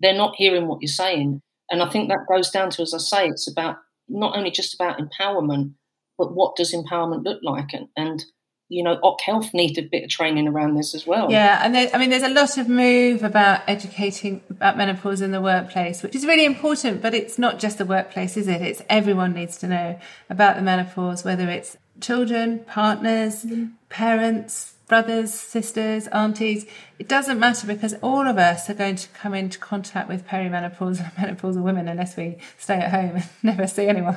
they're 0.00 0.14
not 0.14 0.36
hearing 0.36 0.68
what 0.68 0.80
you're 0.80 0.88
saying, 0.88 1.40
and 1.70 1.82
I 1.82 1.88
think 1.88 2.08
that 2.08 2.26
goes 2.28 2.50
down 2.50 2.70
to, 2.70 2.82
as 2.82 2.94
I 2.94 2.98
say, 2.98 3.28
it's 3.28 3.50
about 3.50 3.76
not 4.08 4.36
only 4.36 4.50
just 4.50 4.74
about 4.74 4.98
empowerment, 4.98 5.74
but 6.16 6.34
what 6.34 6.54
does 6.56 6.72
empowerment 6.72 7.24
look 7.24 7.40
like, 7.42 7.72
and, 7.72 7.88
and 7.96 8.24
you 8.68 8.82
know, 8.82 8.98
Oc 9.02 9.20
Health 9.20 9.52
need 9.52 9.76
a 9.78 9.82
bit 9.82 10.04
of 10.04 10.10
training 10.10 10.48
around 10.48 10.74
this 10.74 10.94
as 10.94 11.06
well. 11.06 11.30
Yeah, 11.30 11.60
and 11.62 11.74
there, 11.74 11.90
I 11.92 11.98
mean, 11.98 12.10
there's 12.10 12.22
a 12.22 12.28
lot 12.28 12.56
of 12.56 12.68
move 12.68 13.22
about 13.22 13.62
educating 13.68 14.42
about 14.48 14.76
menopause 14.76 15.20
in 15.20 15.32
the 15.32 15.40
workplace, 15.40 16.02
which 16.02 16.14
is 16.14 16.26
really 16.26 16.44
important. 16.44 17.02
But 17.02 17.14
it's 17.14 17.38
not 17.38 17.58
just 17.58 17.78
the 17.78 17.84
workplace, 17.84 18.36
is 18.36 18.48
it? 18.48 18.62
It's 18.62 18.82
everyone 18.88 19.34
needs 19.34 19.58
to 19.58 19.68
know 19.68 19.98
about 20.30 20.56
the 20.56 20.62
menopause, 20.62 21.24
whether 21.24 21.48
it's 21.48 21.76
children, 22.00 22.60
partners, 22.60 23.44
mm-hmm. 23.44 23.66
parents, 23.88 24.73
brothers, 24.86 25.32
sisters, 25.32 26.06
aunties. 26.08 26.66
It 26.98 27.08
doesn't 27.08 27.38
matter 27.38 27.66
because 27.66 27.94
all 28.02 28.26
of 28.26 28.38
us 28.38 28.68
are 28.68 28.74
going 28.74 28.96
to 28.96 29.08
come 29.08 29.34
into 29.34 29.58
contact 29.58 30.08
with 30.08 30.26
perimenopause 30.26 31.00
and 31.00 31.38
menopausal 31.38 31.62
women 31.62 31.88
unless 31.88 32.16
we 32.16 32.36
stay 32.58 32.76
at 32.76 32.90
home 32.90 33.16
and 33.16 33.24
never 33.42 33.66
see 33.66 33.86
anyone 33.86 34.16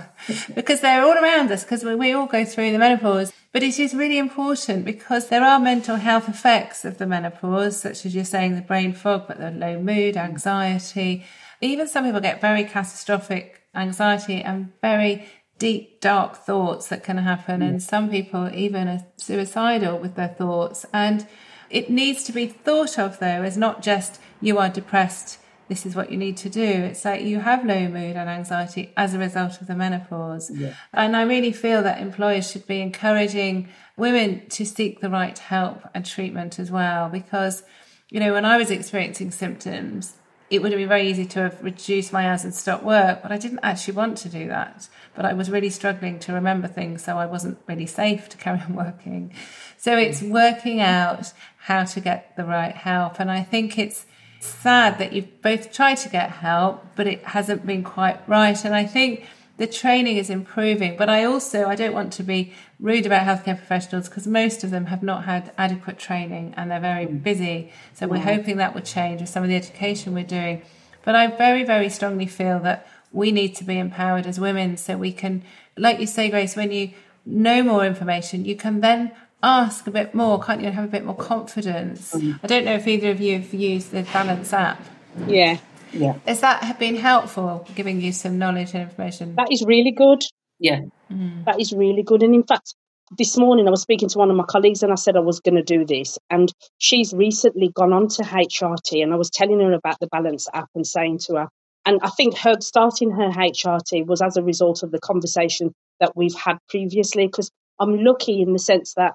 because 0.54 0.82
they're 0.82 1.04
all 1.04 1.18
around 1.18 1.52
us 1.52 1.64
because 1.64 1.84
we, 1.84 1.96
we 1.96 2.12
all 2.12 2.28
go 2.28 2.44
through 2.46 2.72
the 2.72 2.80
menopause. 2.80 3.32
But 3.54 3.64
it 3.64 3.80
is 3.80 3.94
really 3.94 4.18
important 4.18 4.86
because 4.86 5.30
there 5.30 5.44
are 5.44 5.60
mental 5.60 5.96
health 5.96 6.30
effects 6.30 6.86
of 6.86 6.98
the 6.98 7.08
menopause, 7.08 7.80
such 7.80 8.06
as 8.06 8.14
you're 8.14 8.26
saying, 8.26 8.56
the 8.56 8.62
brain 8.62 8.94
fog, 8.94 9.26
but 9.28 9.40
the 9.40 9.52
low 9.52 9.82
mood, 9.82 10.18
anxiety. 10.18 11.26
Even 11.62 11.88
some 11.88 12.06
people 12.06 12.20
get 12.20 12.40
very 12.40 12.64
catastrophic 12.66 13.64
anxiety 13.74 14.42
and 14.42 14.72
very 14.82 15.28
deep, 15.60 16.00
dark 16.02 16.36
thoughts 16.38 16.88
that 16.88 17.04
can 17.04 17.18
happen. 17.18 17.62
And 17.62 17.82
some 17.82 18.10
people 18.10 18.50
even 18.54 18.88
are 18.88 19.06
suicidal 19.18 19.98
with 19.98 20.16
their 20.16 20.28
thoughts. 20.28 20.86
And 20.94 21.28
it 21.70 21.90
needs 21.90 22.24
to 22.26 22.32
be 22.32 22.48
thought 22.48 22.98
of, 22.98 23.20
though, 23.20 23.44
as 23.44 23.58
not 23.58 23.82
just 23.82 24.22
you 24.42 24.58
are 24.58 24.70
depressed, 24.70 25.40
this 25.68 25.86
is 25.86 25.96
what 25.96 26.12
you 26.12 26.18
need 26.18 26.38
to 26.38 26.50
do. 26.50 26.62
It's 26.62 27.04
like 27.04 27.24
you 27.24 27.40
have 27.40 27.66
low 27.66 27.88
mood 27.90 28.16
and 28.16 28.30
anxiety 28.30 28.94
as 28.96 29.14
a 29.14 29.20
result 29.20 29.60
of 29.60 29.68
the 29.68 29.76
menopause. 29.76 30.50
Yeah. 30.50 30.74
And 30.94 31.16
I 31.16 31.24
really 31.24 31.52
feel 31.52 31.84
that 31.84 32.02
employers 32.02 32.50
should 32.50 32.66
be 32.68 32.82
encouraging 32.82 33.68
women 33.98 34.48
to 34.50 34.66
seek 34.66 35.02
the 35.02 35.10
right 35.10 35.38
help 35.38 35.82
and 35.94 36.06
treatment 36.06 36.58
as 36.58 36.72
well. 36.72 37.10
Because, 37.10 37.64
you 38.10 38.20
know, 38.20 38.32
when 38.32 38.46
I 38.46 38.58
was 38.58 38.72
experiencing 38.72 39.32
symptoms, 39.32 40.14
it 40.50 40.62
would 40.62 40.72
have 40.72 40.80
been 40.80 40.88
very 40.88 41.10
easy 41.10 41.26
to 41.26 41.40
have 41.42 41.62
reduced 41.62 42.14
my 42.14 42.30
hours 42.30 42.44
and 42.44 42.54
stopped 42.54 42.84
work, 42.84 43.22
but 43.22 43.32
I 43.32 43.38
didn't 43.38 43.60
actually 43.64 43.96
want 43.96 44.18
to 44.20 44.30
do 44.30 44.48
that. 44.48 44.88
But 45.14 45.26
I 45.26 45.34
was 45.34 45.50
really 45.50 45.70
struggling 45.70 46.20
to 46.20 46.34
remember 46.34 46.68
things, 46.68 47.04
so 47.04 47.18
I 47.18 47.26
wasn't 47.26 47.58
really 47.68 47.86
safe 47.86 48.30
to 48.30 48.38
carry 48.38 48.62
on 48.62 48.76
working. 48.86 49.34
So 49.78 49.98
it's 49.98 50.22
mm. 50.22 50.32
working 50.32 50.80
out 50.80 51.34
how 51.58 51.84
to 51.84 52.00
get 52.00 52.36
the 52.38 52.46
right 52.46 52.76
help. 52.76 53.20
And 53.20 53.30
I 53.30 53.44
think 53.44 53.78
it's 53.78 54.06
sad 54.40 55.00
that 55.00 55.12
you've 55.14 55.42
both 55.42 55.74
tried 55.74 55.96
to 55.96 56.10
get 56.10 56.30
help, 56.30 56.86
but 56.96 57.08
it 57.08 57.24
hasn't 57.26 57.66
been 57.66 57.84
quite 57.84 58.28
right. 58.28 58.64
And 58.64 58.74
I 58.74 58.86
think 58.86 59.26
the 59.58 59.68
training 59.68 60.18
is 60.18 60.30
improving. 60.30 60.96
But 60.98 61.10
I 61.10 61.24
also 61.24 61.66
I 61.66 61.76
don't 61.76 61.94
want 61.94 62.14
to 62.14 62.24
be 62.24 62.54
rude 62.80 63.06
about 63.06 63.26
healthcare 63.26 63.58
professionals 63.58 64.08
because 64.08 64.28
most 64.28 64.64
of 64.64 64.72
them 64.72 64.86
have 64.86 65.04
not 65.04 65.26
had 65.26 65.52
adequate 65.58 66.00
training 66.00 66.54
and 66.56 66.72
they're 66.72 66.80
very 66.80 67.06
mm. 67.06 67.22
busy. 67.22 67.72
So 67.94 68.08
we're 68.08 68.20
hoping 68.20 68.58
that 68.58 68.74
will 68.74 68.82
change 68.82 69.22
with 69.22 69.30
some 69.30 69.44
of 69.44 69.50
the 69.50 69.56
education 69.56 70.14
we're 70.14 70.24
doing. 70.24 70.62
But 71.04 71.16
I 71.16 71.28
very 71.28 71.64
very 71.64 71.90
strongly 71.90 72.28
feel 72.28 72.60
that 72.60 72.88
we 73.12 73.32
need 73.32 73.56
to 73.56 73.64
be 73.64 73.80
empowered 73.80 74.28
as 74.28 74.40
women 74.40 74.78
so 74.78 74.98
we 74.98 75.12
can, 75.12 75.44
like 75.78 76.00
you 76.00 76.08
say, 76.08 76.30
Grace, 76.30 76.56
when 76.56 76.72
you 76.72 76.92
know 77.26 77.64
more 77.64 77.86
information, 77.86 78.46
you 78.46 78.56
can 78.56 78.82
then 78.82 79.12
ask 79.42 79.88
a 79.88 79.92
bit 79.92 80.14
more, 80.14 80.42
can't 80.42 80.62
you, 80.62 80.68
and 80.68 80.76
have 80.76 80.86
a 80.86 80.92
bit 80.92 81.06
more 81.06 81.16
confidence. 81.16 82.14
Mm. 82.14 82.40
I 82.44 82.48
don't 82.48 82.66
know 82.66 82.74
if 82.74 82.88
either 82.88 83.12
of 83.12 83.22
you 83.22 83.40
have 83.40 83.54
used 83.54 83.92
the 83.92 84.04
Balance 84.04 84.54
app. 84.54 84.82
Yeah. 85.28 85.58
Yeah. 85.94 86.16
Has 86.26 86.42
that 86.42 86.80
been 86.80 86.96
helpful, 86.96 87.68
giving 87.76 88.02
you 88.02 88.12
some 88.12 88.38
knowledge 88.38 88.74
and 88.74 88.84
information? 88.84 89.36
That 89.36 89.52
is 89.52 89.64
really 89.66 89.92
good. 89.92 90.22
Yeah. 90.60 90.82
Mm. 91.12 91.46
That 91.46 91.60
is 91.60 91.74
really 91.74 92.04
good. 92.04 92.24
And 92.24 92.34
in 92.34 92.44
fact, 92.44 92.76
this 93.18 93.38
morning 93.38 93.68
I 93.68 93.72
was 93.72 93.82
speaking 93.82 94.10
to 94.10 94.18
one 94.18 94.30
of 94.30 94.36
my 94.36 94.44
colleagues 94.44 94.84
and 94.84 94.92
I 94.92 94.96
said 94.96 95.16
I 95.16 95.22
was 95.22 95.40
going 95.40 95.56
to 95.56 95.64
do 95.64 95.86
this. 95.86 96.18
And 96.30 96.52
she's 96.78 97.14
recently 97.14 97.70
gone 97.74 97.94
on 97.94 98.08
to 98.10 98.24
HRT 98.24 99.02
and 99.02 99.14
I 99.14 99.16
was 99.16 99.30
telling 99.30 99.60
her 99.62 99.74
about 99.74 100.00
the 100.00 100.08
Balance 100.08 100.48
app 100.54 100.70
and 100.76 100.86
saying 100.86 101.20
to 101.28 101.36
her, 101.36 101.48
and 101.86 102.00
I 102.02 102.10
think 102.10 102.38
her 102.40 102.56
starting 102.60 103.12
her 103.12 103.30
HRT 103.30 104.06
was 104.06 104.22
as 104.22 104.36
a 104.36 104.44
result 104.44 104.84
of 104.84 104.92
the 104.92 105.00
conversation 105.00 105.74
that 106.02 106.18
we've 106.18 106.36
had 106.36 106.58
previously, 106.68 107.28
because 107.28 107.50
I'm 107.80 108.04
lucky 108.04 108.42
in 108.42 108.52
the 108.52 108.60
sense 108.60 108.94
that 108.96 109.14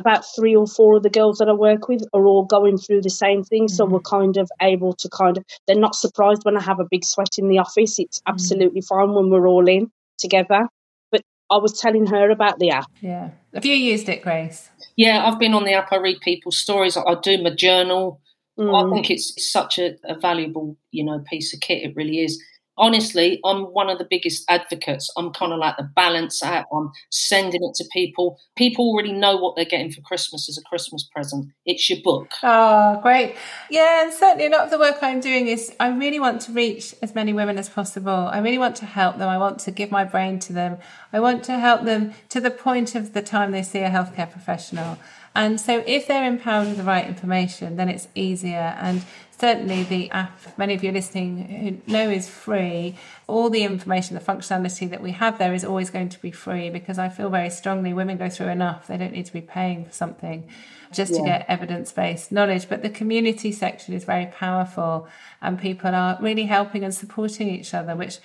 about 0.00 0.24
three 0.34 0.56
or 0.56 0.66
four 0.66 0.96
of 0.96 1.02
the 1.02 1.10
girls 1.10 1.38
that 1.38 1.48
I 1.48 1.52
work 1.52 1.88
with 1.88 2.02
are 2.12 2.26
all 2.26 2.44
going 2.44 2.78
through 2.78 3.02
the 3.02 3.10
same 3.10 3.44
thing. 3.44 3.64
Mm-hmm. 3.66 3.74
So 3.74 3.84
we're 3.84 4.00
kind 4.00 4.36
of 4.36 4.50
able 4.60 4.92
to 4.94 5.08
kind 5.08 5.36
of, 5.38 5.44
they're 5.66 5.76
not 5.76 5.94
surprised 5.94 6.44
when 6.44 6.56
I 6.56 6.62
have 6.62 6.80
a 6.80 6.88
big 6.90 7.04
sweat 7.04 7.38
in 7.38 7.48
the 7.48 7.58
office. 7.58 7.98
It's 7.98 8.18
mm-hmm. 8.18 8.32
absolutely 8.32 8.80
mm-hmm. 8.80 8.94
fine 8.94 9.14
when 9.14 9.30
we're 9.30 9.48
all 9.48 9.68
in 9.68 9.90
together. 10.18 10.66
But 11.10 11.22
I 11.50 11.58
was 11.58 11.78
telling 11.78 12.06
her 12.06 12.30
about 12.30 12.58
the 12.58 12.70
app. 12.70 12.90
Yeah. 13.00 13.30
Have 13.54 13.64
you 13.64 13.74
used 13.74 14.08
it, 14.08 14.22
Grace? 14.22 14.68
Yeah, 14.96 15.26
I've 15.26 15.38
been 15.38 15.54
on 15.54 15.64
the 15.64 15.74
app. 15.74 15.92
I 15.92 15.96
read 15.96 16.20
people's 16.20 16.58
stories. 16.58 16.96
I 16.96 17.14
do 17.22 17.42
my 17.42 17.50
journal. 17.50 18.20
Mm. 18.58 18.74
I 18.74 18.94
think 18.94 19.10
it's 19.10 19.52
such 19.52 19.78
a, 19.78 19.96
a 20.04 20.18
valuable, 20.18 20.76
you 20.90 21.04
know, 21.04 21.22
piece 21.30 21.54
of 21.54 21.60
kit. 21.60 21.82
It 21.82 21.96
really 21.96 22.18
is 22.18 22.42
honestly, 22.80 23.38
I'm 23.44 23.64
one 23.64 23.88
of 23.90 23.98
the 23.98 24.06
biggest 24.08 24.44
advocates. 24.48 25.12
I'm 25.16 25.32
kind 25.32 25.52
of 25.52 25.58
like 25.58 25.76
the 25.76 25.88
balance 25.94 26.42
app. 26.42 26.66
I'm 26.72 26.90
sending 27.10 27.62
it 27.62 27.74
to 27.74 27.84
people. 27.92 28.40
People 28.56 28.86
already 28.86 29.12
know 29.12 29.36
what 29.36 29.54
they're 29.54 29.64
getting 29.64 29.92
for 29.92 30.00
Christmas 30.00 30.48
as 30.48 30.58
a 30.58 30.62
Christmas 30.62 31.08
present. 31.14 31.52
It's 31.66 31.88
your 31.88 32.00
book. 32.02 32.30
Oh, 32.42 32.98
great. 33.02 33.36
Yeah, 33.70 34.04
and 34.04 34.12
certainly 34.12 34.46
a 34.46 34.50
lot 34.50 34.64
of 34.64 34.70
the 34.70 34.78
work 34.78 34.96
I'm 35.02 35.20
doing 35.20 35.46
is 35.46 35.72
I 35.78 35.90
really 35.90 36.18
want 36.18 36.40
to 36.42 36.52
reach 36.52 36.94
as 37.02 37.14
many 37.14 37.32
women 37.32 37.58
as 37.58 37.68
possible. 37.68 38.10
I 38.10 38.38
really 38.38 38.58
want 38.58 38.76
to 38.76 38.86
help 38.86 39.18
them. 39.18 39.28
I 39.28 39.38
want 39.38 39.60
to 39.60 39.70
give 39.70 39.90
my 39.90 40.04
brain 40.04 40.38
to 40.40 40.52
them. 40.52 40.78
I 41.12 41.20
want 41.20 41.44
to 41.44 41.58
help 41.58 41.84
them 41.84 42.14
to 42.30 42.40
the 42.40 42.50
point 42.50 42.94
of 42.94 43.12
the 43.12 43.22
time 43.22 43.52
they 43.52 43.62
see 43.62 43.80
a 43.80 43.90
healthcare 43.90 44.30
professional. 44.30 44.98
And 45.34 45.60
so 45.60 45.82
if 45.86 46.08
they're 46.08 46.26
empowered 46.26 46.68
with 46.68 46.78
the 46.78 46.82
right 46.82 47.06
information, 47.06 47.76
then 47.76 47.88
it's 47.88 48.08
easier. 48.14 48.76
And 48.80 49.04
certainly 49.38 49.84
the 49.84 50.10
app, 50.10 50.58
many 50.58 50.74
of 50.74 50.82
you 50.82 50.90
listening 50.90 51.82
who 51.86 51.92
know 51.92 52.10
is 52.10 52.28
free. 52.28 52.96
All 53.26 53.48
the 53.48 53.62
information, 53.62 54.14
the 54.14 54.22
functionality 54.22 54.90
that 54.90 55.00
we 55.00 55.12
have 55.12 55.38
there 55.38 55.54
is 55.54 55.64
always 55.64 55.88
going 55.88 56.08
to 56.10 56.20
be 56.20 56.30
free 56.30 56.68
because 56.68 56.98
I 56.98 57.08
feel 57.08 57.30
very 57.30 57.50
strongly 57.50 57.92
women 57.92 58.16
go 58.16 58.28
through 58.28 58.48
enough. 58.48 58.88
They 58.88 58.96
don't 58.96 59.12
need 59.12 59.26
to 59.26 59.32
be 59.32 59.40
paying 59.40 59.84
for 59.84 59.92
something 59.92 60.48
just 60.92 61.12
yeah. 61.12 61.18
to 61.18 61.24
get 61.24 61.44
evidence 61.48 61.92
based 61.92 62.32
knowledge. 62.32 62.68
But 62.68 62.82
the 62.82 62.90
community 62.90 63.52
section 63.52 63.94
is 63.94 64.04
very 64.04 64.26
powerful 64.26 65.08
and 65.40 65.60
people 65.60 65.94
are 65.94 66.18
really 66.20 66.46
helping 66.46 66.82
and 66.82 66.94
supporting 66.94 67.48
each 67.48 67.72
other, 67.72 67.94
which 67.94 68.18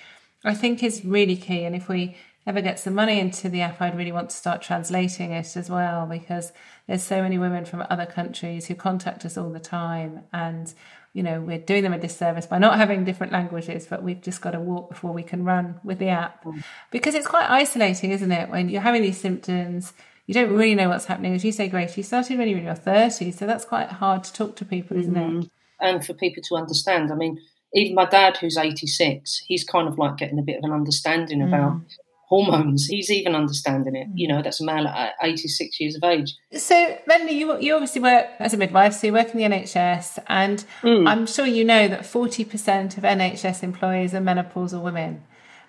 I 0.44 0.54
think 0.54 0.82
is 0.82 1.04
really 1.04 1.36
key. 1.36 1.64
And 1.64 1.74
if 1.74 1.88
we 1.88 2.16
ever 2.46 2.60
get 2.60 2.78
some 2.78 2.94
money 2.94 3.18
into 3.18 3.48
the 3.48 3.60
app, 3.62 3.80
I'd 3.80 3.96
really 3.96 4.12
want 4.12 4.30
to 4.30 4.36
start 4.36 4.62
translating 4.62 5.32
it 5.32 5.56
as 5.56 5.68
well 5.68 6.06
because 6.06 6.52
there's 6.86 7.02
so 7.02 7.20
many 7.20 7.38
women 7.38 7.64
from 7.64 7.84
other 7.90 8.06
countries 8.06 8.66
who 8.66 8.74
contact 8.74 9.24
us 9.24 9.36
all 9.36 9.50
the 9.50 9.60
time 9.60 10.22
and 10.32 10.72
you 11.12 11.22
know 11.22 11.40
we're 11.40 11.58
doing 11.58 11.82
them 11.82 11.94
a 11.94 11.98
disservice 11.98 12.46
by 12.46 12.58
not 12.58 12.76
having 12.76 13.02
different 13.04 13.32
languages 13.32 13.86
but 13.88 14.02
we've 14.02 14.20
just 14.20 14.42
got 14.42 14.50
to 14.50 14.60
walk 14.60 14.90
before 14.90 15.12
we 15.12 15.22
can 15.22 15.44
run 15.44 15.80
with 15.82 15.98
the 15.98 16.08
app 16.08 16.44
mm. 16.44 16.62
because 16.90 17.14
it's 17.14 17.26
quite 17.26 17.48
isolating 17.48 18.10
isn't 18.10 18.30
it 18.30 18.50
when 18.50 18.68
you're 18.68 18.82
having 18.82 19.00
these 19.00 19.18
symptoms 19.18 19.94
you 20.26 20.34
don't 20.34 20.52
really 20.52 20.74
know 20.74 20.90
what's 20.90 21.06
happening 21.06 21.34
as 21.34 21.42
you 21.42 21.52
say 21.52 21.68
grace 21.68 21.96
you 21.96 22.02
started 22.02 22.36
when 22.36 22.46
you 22.48 22.56
were 22.56 22.60
in 22.60 22.66
your 22.66 22.74
30s 22.74 23.32
so 23.32 23.46
that's 23.46 23.64
quite 23.64 23.88
hard 23.88 24.22
to 24.24 24.32
talk 24.34 24.56
to 24.56 24.64
people 24.64 24.98
isn't 24.98 25.14
mm-hmm. 25.14 25.40
it 25.40 25.50
and 25.80 26.04
for 26.04 26.12
people 26.12 26.42
to 26.42 26.54
understand 26.54 27.10
i 27.10 27.14
mean 27.14 27.40
even 27.72 27.94
my 27.94 28.04
dad 28.04 28.36
who's 28.36 28.58
86 28.58 29.42
he's 29.46 29.64
kind 29.64 29.88
of 29.88 29.98
like 29.98 30.18
getting 30.18 30.38
a 30.38 30.42
bit 30.42 30.58
of 30.58 30.64
an 30.64 30.72
understanding 30.72 31.38
mm. 31.38 31.48
about 31.48 31.80
hormones. 32.28 32.86
He's 32.86 33.10
even 33.10 33.34
understanding 33.34 33.94
it. 33.94 34.08
You 34.14 34.28
know, 34.28 34.42
that's 34.42 34.60
a 34.60 34.64
male 34.64 34.86
at 34.86 35.14
86 35.22 35.80
years 35.80 35.96
of 35.96 36.04
age. 36.04 36.36
So, 36.52 36.98
Melanie, 37.06 37.38
you, 37.38 37.58
you 37.58 37.74
obviously 37.74 38.02
work 38.02 38.26
as 38.38 38.52
a 38.52 38.56
midwife, 38.56 38.94
so 38.94 39.06
you 39.06 39.12
work 39.12 39.34
in 39.34 39.38
the 39.38 39.44
NHS, 39.44 40.18
and 40.26 40.64
mm. 40.82 41.08
I'm 41.08 41.26
sure 41.26 41.46
you 41.46 41.64
know 41.64 41.88
that 41.88 42.02
40% 42.02 42.98
of 42.98 43.04
NHS 43.04 43.62
employees 43.62 44.14
are 44.14 44.20
menopausal 44.20 44.82
women. 44.82 45.22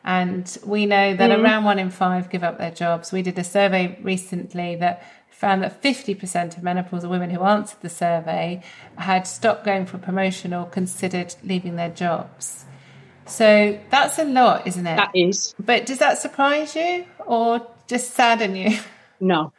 And 0.04 0.58
we 0.66 0.86
know 0.86 1.16
that 1.16 1.30
mm. 1.30 1.44
around 1.44 1.66
one 1.66 1.80
in 1.80 1.90
five 1.90 2.30
give 2.30 2.44
up 2.44 2.58
their 2.58 2.72
jobs. 2.72 3.12
We 3.12 3.22
did 3.22 3.38
a 3.38 3.44
survey 3.44 4.00
recently 4.02 4.76
that 4.78 5.04
found 5.30 5.62
that 5.62 5.84
50% 5.84 6.58
of 6.58 6.64
menopausal 6.64 7.10
women 7.10 7.30
who 7.30 7.42
answered 7.44 7.82
the 7.82 7.90
survey 7.90 8.64
had 8.98 9.28
stopped 9.28 9.64
going 9.64 9.86
for 9.86 10.00
promotion 10.00 10.52
or 10.52 10.66
considered 10.66 11.36
leaving 11.44 11.76
their 11.76 11.92
jobs. 11.92 12.66
So 13.28 13.80
that's 13.90 14.20
a 14.20 14.26
lot, 14.26 14.68
isn't 14.68 14.86
it? 14.86 14.96
That 14.96 15.12
is. 15.14 15.54
But 15.60 15.86
does 15.86 16.00
that 16.00 16.18
surprise 16.18 16.76
you 16.76 17.06
or 17.26 17.68
just 17.88 18.14
sadden 18.14 18.56
you? 18.56 18.78
No, 19.20 19.52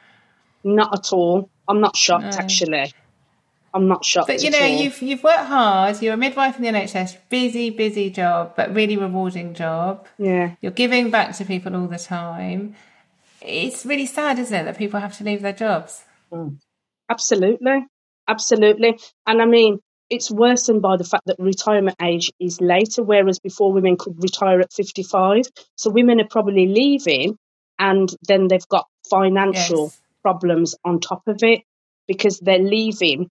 not 0.62 0.96
at 0.96 1.12
all. 1.12 1.50
I'm 1.66 1.80
not 1.80 1.96
shocked, 1.96 2.22
no. 2.22 2.38
actually. 2.38 2.92
I'm 3.74 3.88
not 3.88 4.04
shocked. 4.04 4.28
But 4.28 4.42
you 4.42 4.50
know, 4.50 4.64
you've 4.64 5.02
you've 5.02 5.22
worked 5.22 5.46
hard. 5.46 6.00
You're 6.00 6.14
a 6.14 6.16
midwife 6.16 6.56
in 6.56 6.62
the 6.62 6.68
NHS, 6.68 7.16
busy, 7.28 7.70
busy 7.70 8.10
job, 8.10 8.54
but 8.56 8.74
really 8.74 8.96
rewarding 8.96 9.54
job. 9.54 10.06
Yeah. 10.16 10.54
You're 10.60 10.72
giving 10.72 11.10
back 11.10 11.36
to 11.36 11.44
people 11.44 11.76
all 11.76 11.86
the 11.86 11.98
time. 11.98 12.76
It's 13.40 13.84
really 13.84 14.06
sad, 14.06 14.38
isn't 14.38 14.56
it, 14.56 14.64
that 14.64 14.78
people 14.78 15.00
have 15.00 15.16
to 15.18 15.24
leave 15.24 15.42
their 15.42 15.52
jobs? 15.52 16.04
Mm. 16.32 16.58
Absolutely, 17.08 17.86
absolutely. 18.26 18.98
And 19.26 19.40
I 19.40 19.44
mean, 19.44 19.80
it's 20.10 20.30
worsened 20.30 20.82
by 20.82 20.96
the 20.96 21.04
fact 21.04 21.26
that 21.26 21.36
retirement 21.38 21.96
age 22.00 22.32
is 22.40 22.60
later, 22.60 23.02
whereas 23.02 23.38
before 23.38 23.72
women 23.72 23.96
could 23.96 24.22
retire 24.22 24.60
at 24.60 24.72
55. 24.72 25.44
So 25.76 25.90
women 25.90 26.20
are 26.20 26.28
probably 26.28 26.66
leaving 26.66 27.36
and 27.78 28.08
then 28.26 28.48
they've 28.48 28.68
got 28.68 28.86
financial 29.08 29.84
yes. 29.84 30.00
problems 30.22 30.74
on 30.84 31.00
top 31.00 31.22
of 31.26 31.42
it 31.42 31.60
because 32.06 32.40
they're 32.40 32.58
leaving 32.58 33.28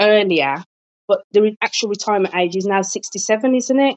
earlier, 0.00 0.62
but 1.08 1.22
the 1.32 1.56
actual 1.60 1.88
retirement 1.88 2.34
age 2.34 2.56
is 2.56 2.66
now 2.66 2.82
67, 2.82 3.54
isn't 3.54 3.80
it? 3.80 3.96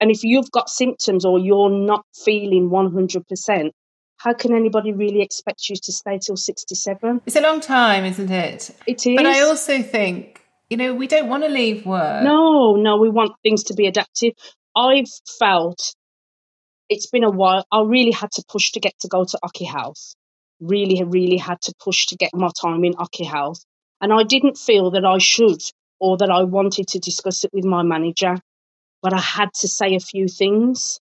And 0.00 0.10
if 0.10 0.24
you've 0.24 0.50
got 0.50 0.68
symptoms 0.68 1.24
or 1.24 1.38
you're 1.38 1.70
not 1.70 2.04
feeling 2.24 2.70
100%, 2.70 3.70
how 4.16 4.32
can 4.32 4.54
anybody 4.54 4.92
really 4.92 5.20
expect 5.20 5.68
you 5.68 5.76
to 5.76 5.92
stay 5.92 6.18
till 6.18 6.36
67? 6.36 7.20
It's 7.26 7.36
a 7.36 7.40
long 7.40 7.60
time, 7.60 8.04
isn't 8.04 8.30
it? 8.30 8.70
It 8.86 9.06
is. 9.06 9.16
But 9.16 9.26
I 9.26 9.40
also 9.42 9.82
think, 9.82 10.43
you 10.74 10.78
know, 10.78 10.92
we 10.92 11.06
don't 11.06 11.28
want 11.28 11.44
to 11.44 11.48
leave 11.48 11.86
work. 11.86 12.24
No, 12.24 12.74
no, 12.74 12.96
we 12.96 13.08
want 13.08 13.30
things 13.44 13.62
to 13.64 13.74
be 13.74 13.86
adaptive. 13.86 14.32
I've 14.74 15.06
felt 15.38 15.94
it's 16.88 17.06
been 17.06 17.22
a 17.22 17.30
while. 17.30 17.64
I 17.70 17.82
really 17.82 18.10
had 18.10 18.32
to 18.32 18.44
push 18.48 18.72
to 18.72 18.80
get 18.80 18.94
to 19.02 19.08
go 19.08 19.24
to 19.24 19.38
Ocky 19.40 19.66
House. 19.66 20.16
Really, 20.58 21.04
really 21.04 21.36
had 21.36 21.60
to 21.62 21.74
push 21.78 22.06
to 22.06 22.16
get 22.16 22.30
my 22.34 22.50
time 22.60 22.82
in 22.82 22.94
Ocky 22.98 23.22
House. 23.22 23.64
And 24.00 24.12
I 24.12 24.24
didn't 24.24 24.58
feel 24.58 24.90
that 24.90 25.04
I 25.04 25.18
should 25.18 25.62
or 26.00 26.16
that 26.16 26.28
I 26.28 26.42
wanted 26.42 26.88
to 26.88 26.98
discuss 26.98 27.44
it 27.44 27.50
with 27.52 27.64
my 27.64 27.84
manager, 27.84 28.34
but 29.00 29.12
I 29.12 29.20
had 29.20 29.54
to 29.60 29.68
say 29.68 29.94
a 29.94 30.00
few 30.00 30.26
things. 30.26 30.98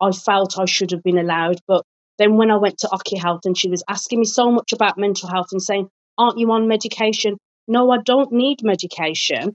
I 0.00 0.12
felt 0.12 0.58
I 0.58 0.64
should 0.64 0.92
have 0.92 1.02
been 1.02 1.18
allowed, 1.18 1.60
but 1.68 1.84
then 2.16 2.38
when 2.38 2.50
I 2.50 2.56
went 2.56 2.78
to 2.78 2.90
Ocky 2.90 3.18
Health 3.18 3.42
and 3.44 3.56
she 3.56 3.68
was 3.68 3.84
asking 3.86 4.20
me 4.20 4.24
so 4.24 4.50
much 4.50 4.72
about 4.72 4.96
mental 4.96 5.28
health 5.28 5.48
and 5.52 5.62
saying, 5.62 5.90
Aren't 6.16 6.38
you 6.38 6.50
on 6.52 6.68
medication? 6.68 7.36
No, 7.70 7.92
I 7.92 7.98
don't 7.98 8.32
need 8.32 8.64
medication. 8.64 9.54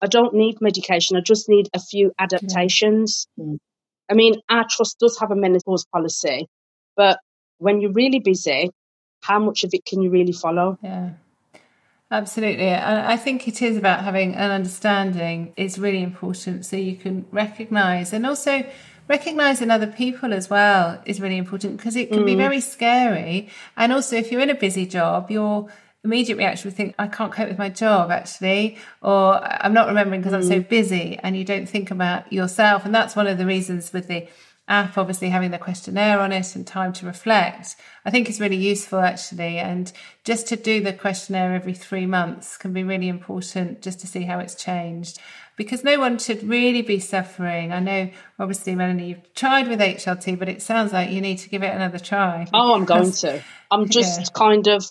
I 0.00 0.06
don't 0.06 0.34
need 0.34 0.62
medication. 0.62 1.18
I 1.18 1.20
just 1.20 1.50
need 1.50 1.68
a 1.74 1.78
few 1.78 2.12
adaptations. 2.18 3.26
Mm. 3.38 3.58
I 4.10 4.14
mean, 4.14 4.40
our 4.48 4.64
trust 4.66 4.98
does 4.98 5.18
have 5.18 5.30
a 5.30 5.36
menopause 5.36 5.84
policy, 5.92 6.46
but 6.96 7.18
when 7.58 7.82
you're 7.82 7.92
really 7.92 8.20
busy, 8.20 8.70
how 9.20 9.38
much 9.38 9.64
of 9.64 9.74
it 9.74 9.84
can 9.84 10.00
you 10.00 10.08
really 10.08 10.32
follow? 10.32 10.78
Yeah. 10.82 11.10
Absolutely. 12.10 12.68
And 12.68 13.00
I 13.00 13.18
think 13.18 13.46
it 13.46 13.60
is 13.60 13.76
about 13.76 14.02
having 14.02 14.34
an 14.34 14.50
understanding 14.50 15.52
is 15.58 15.78
really 15.78 16.02
important 16.02 16.64
so 16.64 16.76
you 16.76 16.96
can 16.96 17.26
recognize 17.30 18.14
and 18.14 18.24
also 18.26 18.64
recognizing 19.08 19.70
other 19.70 19.86
people 19.86 20.32
as 20.32 20.48
well 20.48 21.02
is 21.04 21.20
really 21.20 21.36
important 21.36 21.76
because 21.76 21.96
it 21.96 22.10
can 22.10 22.24
be 22.24 22.34
very 22.34 22.60
scary. 22.60 23.50
And 23.76 23.92
also 23.92 24.16
if 24.16 24.32
you're 24.32 24.40
in 24.40 24.50
a 24.50 24.54
busy 24.54 24.86
job, 24.86 25.30
your 25.30 25.68
immediate 26.04 26.36
reaction 26.36 26.68
would 26.68 26.76
think, 26.76 26.94
I 26.98 27.06
can't 27.06 27.32
cope 27.32 27.48
with 27.48 27.58
my 27.58 27.68
job 27.68 28.10
actually, 28.10 28.78
or 29.02 29.40
I'm 29.42 29.74
not 29.74 29.88
remembering 29.88 30.20
because 30.20 30.32
I'm 30.32 30.42
so 30.42 30.60
mm. 30.60 30.68
busy 30.68 31.18
and 31.22 31.36
you 31.36 31.44
don't 31.44 31.68
think 31.68 31.90
about 31.90 32.32
yourself. 32.32 32.84
And 32.84 32.94
that's 32.94 33.16
one 33.16 33.26
of 33.26 33.38
the 33.38 33.46
reasons 33.46 33.92
with 33.92 34.08
the 34.08 34.28
app 34.68 34.96
obviously 34.96 35.28
having 35.28 35.50
the 35.50 35.58
questionnaire 35.58 36.20
on 36.20 36.30
it 36.30 36.54
and 36.54 36.64
time 36.64 36.92
to 36.92 37.04
reflect 37.04 37.74
i 38.04 38.10
think 38.10 38.30
is 38.30 38.40
really 38.40 38.56
useful 38.56 39.00
actually 39.00 39.58
and 39.58 39.92
just 40.22 40.46
to 40.46 40.54
do 40.54 40.80
the 40.80 40.92
questionnaire 40.92 41.52
every 41.54 41.74
three 41.74 42.06
months 42.06 42.56
can 42.56 42.72
be 42.72 42.84
really 42.84 43.08
important 43.08 43.82
just 43.82 43.98
to 43.98 44.06
see 44.06 44.22
how 44.22 44.38
it's 44.38 44.54
changed 44.54 45.18
because 45.56 45.82
no 45.82 45.98
one 45.98 46.16
should 46.18 46.42
really 46.44 46.82
be 46.82 47.00
suffering 47.00 47.72
i 47.72 47.80
know 47.80 48.08
obviously 48.38 48.76
melanie 48.76 49.08
you've 49.08 49.34
tried 49.34 49.66
with 49.66 49.80
HRT 49.80 50.38
but 50.38 50.48
it 50.48 50.62
sounds 50.62 50.92
like 50.92 51.10
you 51.10 51.20
need 51.20 51.38
to 51.38 51.48
give 51.48 51.64
it 51.64 51.74
another 51.74 51.98
try 51.98 52.46
Oh, 52.54 52.74
I'm 52.74 52.84
going 52.84 53.10
to. 53.10 53.42
I'm 53.70 53.88
just 53.98 54.20
Yeah. 54.20 54.26
kind 54.34 54.68
of 54.68 54.88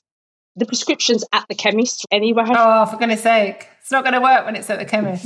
the 0.59 0.65
prescription's 0.65 1.23
at 1.33 1.45
the 1.47 1.55
chemist 1.55 2.05
anyway. 2.11 2.43
oh 2.47 2.85
for 2.85 2.97
goodness 2.97 3.23
sake 3.23 3.67
it's 3.81 3.91
not 3.91 4.03
going 4.03 4.13
to 4.13 4.21
work 4.21 4.45
when 4.45 4.55
it's 4.55 4.69
at 4.69 4.77
the 4.77 4.85
chemist 4.85 5.25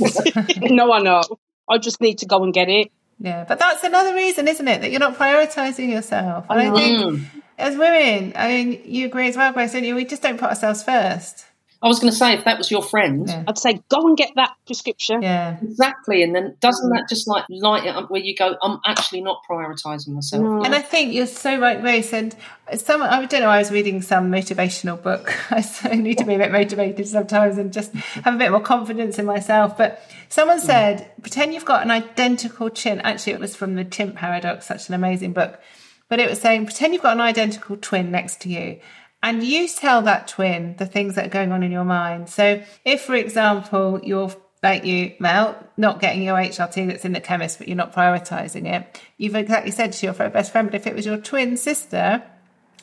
no, 0.60 0.92
I 0.92 1.00
know. 1.00 1.22
I 1.68 1.78
just 1.78 2.00
need 2.00 2.18
to 2.18 2.26
go 2.26 2.42
and 2.42 2.52
get 2.52 2.68
it. 2.68 2.90
Yeah, 3.18 3.44
but 3.46 3.58
that's 3.58 3.84
another 3.84 4.14
reason, 4.14 4.48
isn't 4.48 4.66
it, 4.66 4.80
that 4.80 4.90
you're 4.90 5.00
not 5.00 5.16
prioritizing 5.16 5.90
yourself. 5.90 6.46
And 6.50 6.60
I 6.60 6.74
think 6.74 7.20
as 7.58 7.76
women, 7.76 8.32
I 8.34 8.48
mean, 8.48 8.82
you 8.84 9.06
agree 9.06 9.28
as 9.28 9.36
well, 9.36 9.52
Grace, 9.52 9.72
don't 9.72 9.84
you? 9.84 9.94
We 9.94 10.04
just 10.04 10.22
don't 10.22 10.38
put 10.38 10.48
ourselves 10.48 10.82
first. 10.82 11.46
I 11.84 11.88
was 11.88 12.00
going 12.00 12.10
to 12.10 12.16
say, 12.16 12.32
if 12.32 12.44
that 12.44 12.56
was 12.56 12.70
your 12.70 12.82
friend, 12.82 13.28
Yeah. 13.28 13.44
I'd 13.46 13.58
say 13.58 13.82
go 13.90 14.06
and 14.06 14.16
get 14.16 14.30
that 14.36 14.54
prescription. 14.64 15.20
Yeah. 15.20 15.58
exactly, 15.60 16.22
and 16.22 16.34
then 16.34 16.56
doesn't 16.58 16.90
mm. 16.90 16.96
that 16.96 17.10
just 17.10 17.28
like 17.28 17.44
light 17.50 17.84
it 17.84 17.94
up 17.94 18.10
where 18.10 18.22
you 18.22 18.34
go, 18.34 18.56
I'm 18.62 18.80
actually 18.86 19.20
not 19.20 19.42
prioritising 19.48 20.08
myself. 20.08 20.42
No. 20.42 20.64
And 20.64 20.74
I 20.74 20.80
think 20.80 21.12
you're 21.12 21.26
so 21.26 21.60
right, 21.60 21.78
Grace. 21.82 22.14
And 22.14 22.34
some, 22.76 23.02
I 23.02 23.26
don't 23.26 23.42
know, 23.42 23.50
I 23.50 23.58
was 23.58 23.70
reading 23.70 24.00
some 24.00 24.32
motivational 24.32 25.00
book. 25.00 25.30
I 25.50 25.60
so 25.60 25.90
need 25.90 26.16
to 26.18 26.24
be 26.24 26.36
a 26.36 26.38
bit 26.38 26.50
motivated 26.50 27.06
sometimes 27.06 27.58
and 27.58 27.70
just 27.70 27.92
have 27.92 28.34
a 28.34 28.38
bit 28.38 28.50
more 28.50 28.60
confidence 28.60 29.18
in 29.18 29.26
myself. 29.26 29.76
But 29.76 30.00
someone 30.30 30.60
mm. 30.60 30.64
said, 30.64 31.10
pretend 31.20 31.52
you've 31.52 31.66
got 31.66 31.82
an 31.82 31.90
identical 31.90 32.70
chin. 32.70 33.00
Actually, 33.00 33.34
it 33.34 33.40
was 33.40 33.54
from 33.54 33.74
the 33.74 33.84
Chimp 33.84 34.16
Paradox, 34.16 34.64
such 34.64 34.88
an 34.88 34.94
amazing 34.94 35.34
book. 35.34 35.60
But 36.08 36.18
it 36.18 36.30
was 36.30 36.40
saying, 36.40 36.64
pretend 36.64 36.94
you've 36.94 37.02
got 37.02 37.12
an 37.12 37.20
identical 37.20 37.76
twin 37.76 38.10
next 38.10 38.40
to 38.42 38.48
you. 38.48 38.80
And 39.24 39.42
you 39.42 39.66
tell 39.66 40.02
that 40.02 40.28
twin 40.28 40.76
the 40.76 40.84
things 40.84 41.14
that 41.14 41.26
are 41.26 41.30
going 41.30 41.50
on 41.50 41.62
in 41.62 41.72
your 41.72 41.82
mind. 41.82 42.28
So, 42.28 42.62
if, 42.84 43.00
for 43.00 43.14
example, 43.14 43.98
you're 44.04 44.30
like 44.62 44.84
you, 44.84 45.14
Mel, 45.18 45.56
not 45.78 45.98
getting 45.98 46.22
your 46.22 46.36
HRT 46.36 46.88
that's 46.88 47.06
in 47.06 47.12
the 47.12 47.22
chemist, 47.22 47.56
but 47.56 47.66
you're 47.66 47.76
not 47.76 47.94
prioritizing 47.94 48.66
it, 48.66 49.00
you've 49.16 49.34
exactly 49.34 49.70
said 49.70 49.92
to 49.92 50.06
your 50.06 50.14
best 50.14 50.52
friend, 50.52 50.68
but 50.70 50.74
if 50.74 50.86
it 50.86 50.94
was 50.94 51.06
your 51.06 51.16
twin 51.16 51.56
sister, 51.56 52.22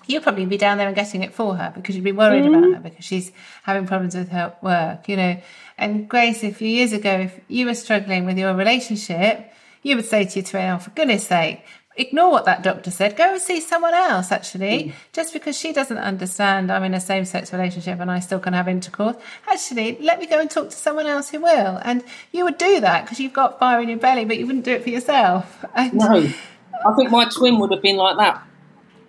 you'd 0.08 0.24
probably 0.24 0.48
be 0.48 0.58
down 0.58 0.80
there 0.80 0.88
and 0.88 0.96
getting 0.96 1.22
it 1.22 1.32
for 1.32 1.56
her 1.56 1.72
because 1.76 1.96
you'd 1.96 2.04
be 2.04 2.12
worried 2.12 2.46
about 2.46 2.64
mm-hmm. 2.64 2.74
her 2.74 2.80
because 2.80 3.06
she's 3.06 3.32
having 3.62 3.86
problems 3.86 4.16
with 4.16 4.30
her 4.30 4.56
work, 4.64 5.08
you 5.08 5.18
know. 5.18 5.40
And 5.78 6.10
Grace, 6.10 6.44
a 6.44 6.52
few 6.52 6.68
years 6.68 6.92
ago, 6.92 7.20
if 7.22 7.40
you 7.48 7.68
were 7.68 7.76
struggling 7.76 8.26
with 8.26 8.40
your 8.40 8.56
relationship, 8.56 9.52
you 9.84 9.96
would 9.96 10.06
say 10.06 10.26
to 10.26 10.40
your 10.40 10.48
twin, 10.48 10.70
oh, 10.72 10.80
for 10.80 10.90
goodness 10.92 11.28
sake, 11.28 11.64
ignore 11.98 12.32
what 12.32 12.46
that 12.46 12.64
doctor 12.64 12.92
said. 12.92 13.16
Go 13.18 13.34
and 13.34 13.42
see 13.42 13.60
someone 13.60 13.94
else, 13.94 14.32
actually. 14.32 14.84
Mm. 14.86 14.94
Just 15.14 15.34
because 15.34 15.58
she 15.58 15.74
doesn't 15.74 15.98
understand 15.98 16.72
I'm 16.72 16.84
in 16.84 16.94
a 16.94 17.00
same 17.02 17.26
sex 17.26 17.52
relationship 17.52 18.00
and 18.00 18.10
I 18.10 18.20
still 18.20 18.40
can 18.40 18.54
have 18.54 18.68
intercourse. 18.68 19.16
Actually, 19.48 19.98
let 20.00 20.20
me 20.20 20.26
go 20.28 20.40
and 20.40 20.50
talk 20.50 20.70
to 20.70 20.76
someone 20.76 21.08
else 21.08 21.30
who 21.30 21.42
will. 21.42 21.80
And 21.84 22.04
you 22.32 22.44
would 22.46 22.58
do 22.58 22.80
that 22.82 23.04
because 23.04 23.20
you've 23.20 23.34
got 23.34 23.60
fire 23.60 23.82
in 23.82 23.90
your 23.90 23.98
belly, 24.00 24.26
but 24.26 24.38
you 24.38 24.46
wouldn't 24.46 24.66
do 24.66 24.72
it 24.74 24.84
for 24.84 24.90
yourself. 24.90 25.66
And 25.76 25.94
No, 25.94 26.06
I 26.86 26.96
think 26.96 27.12
my 27.12 27.26
twin 27.26 27.60
would 27.60 27.72
have 27.72 27.82
been 27.82 27.98
like 27.98 28.18
that 28.18 28.42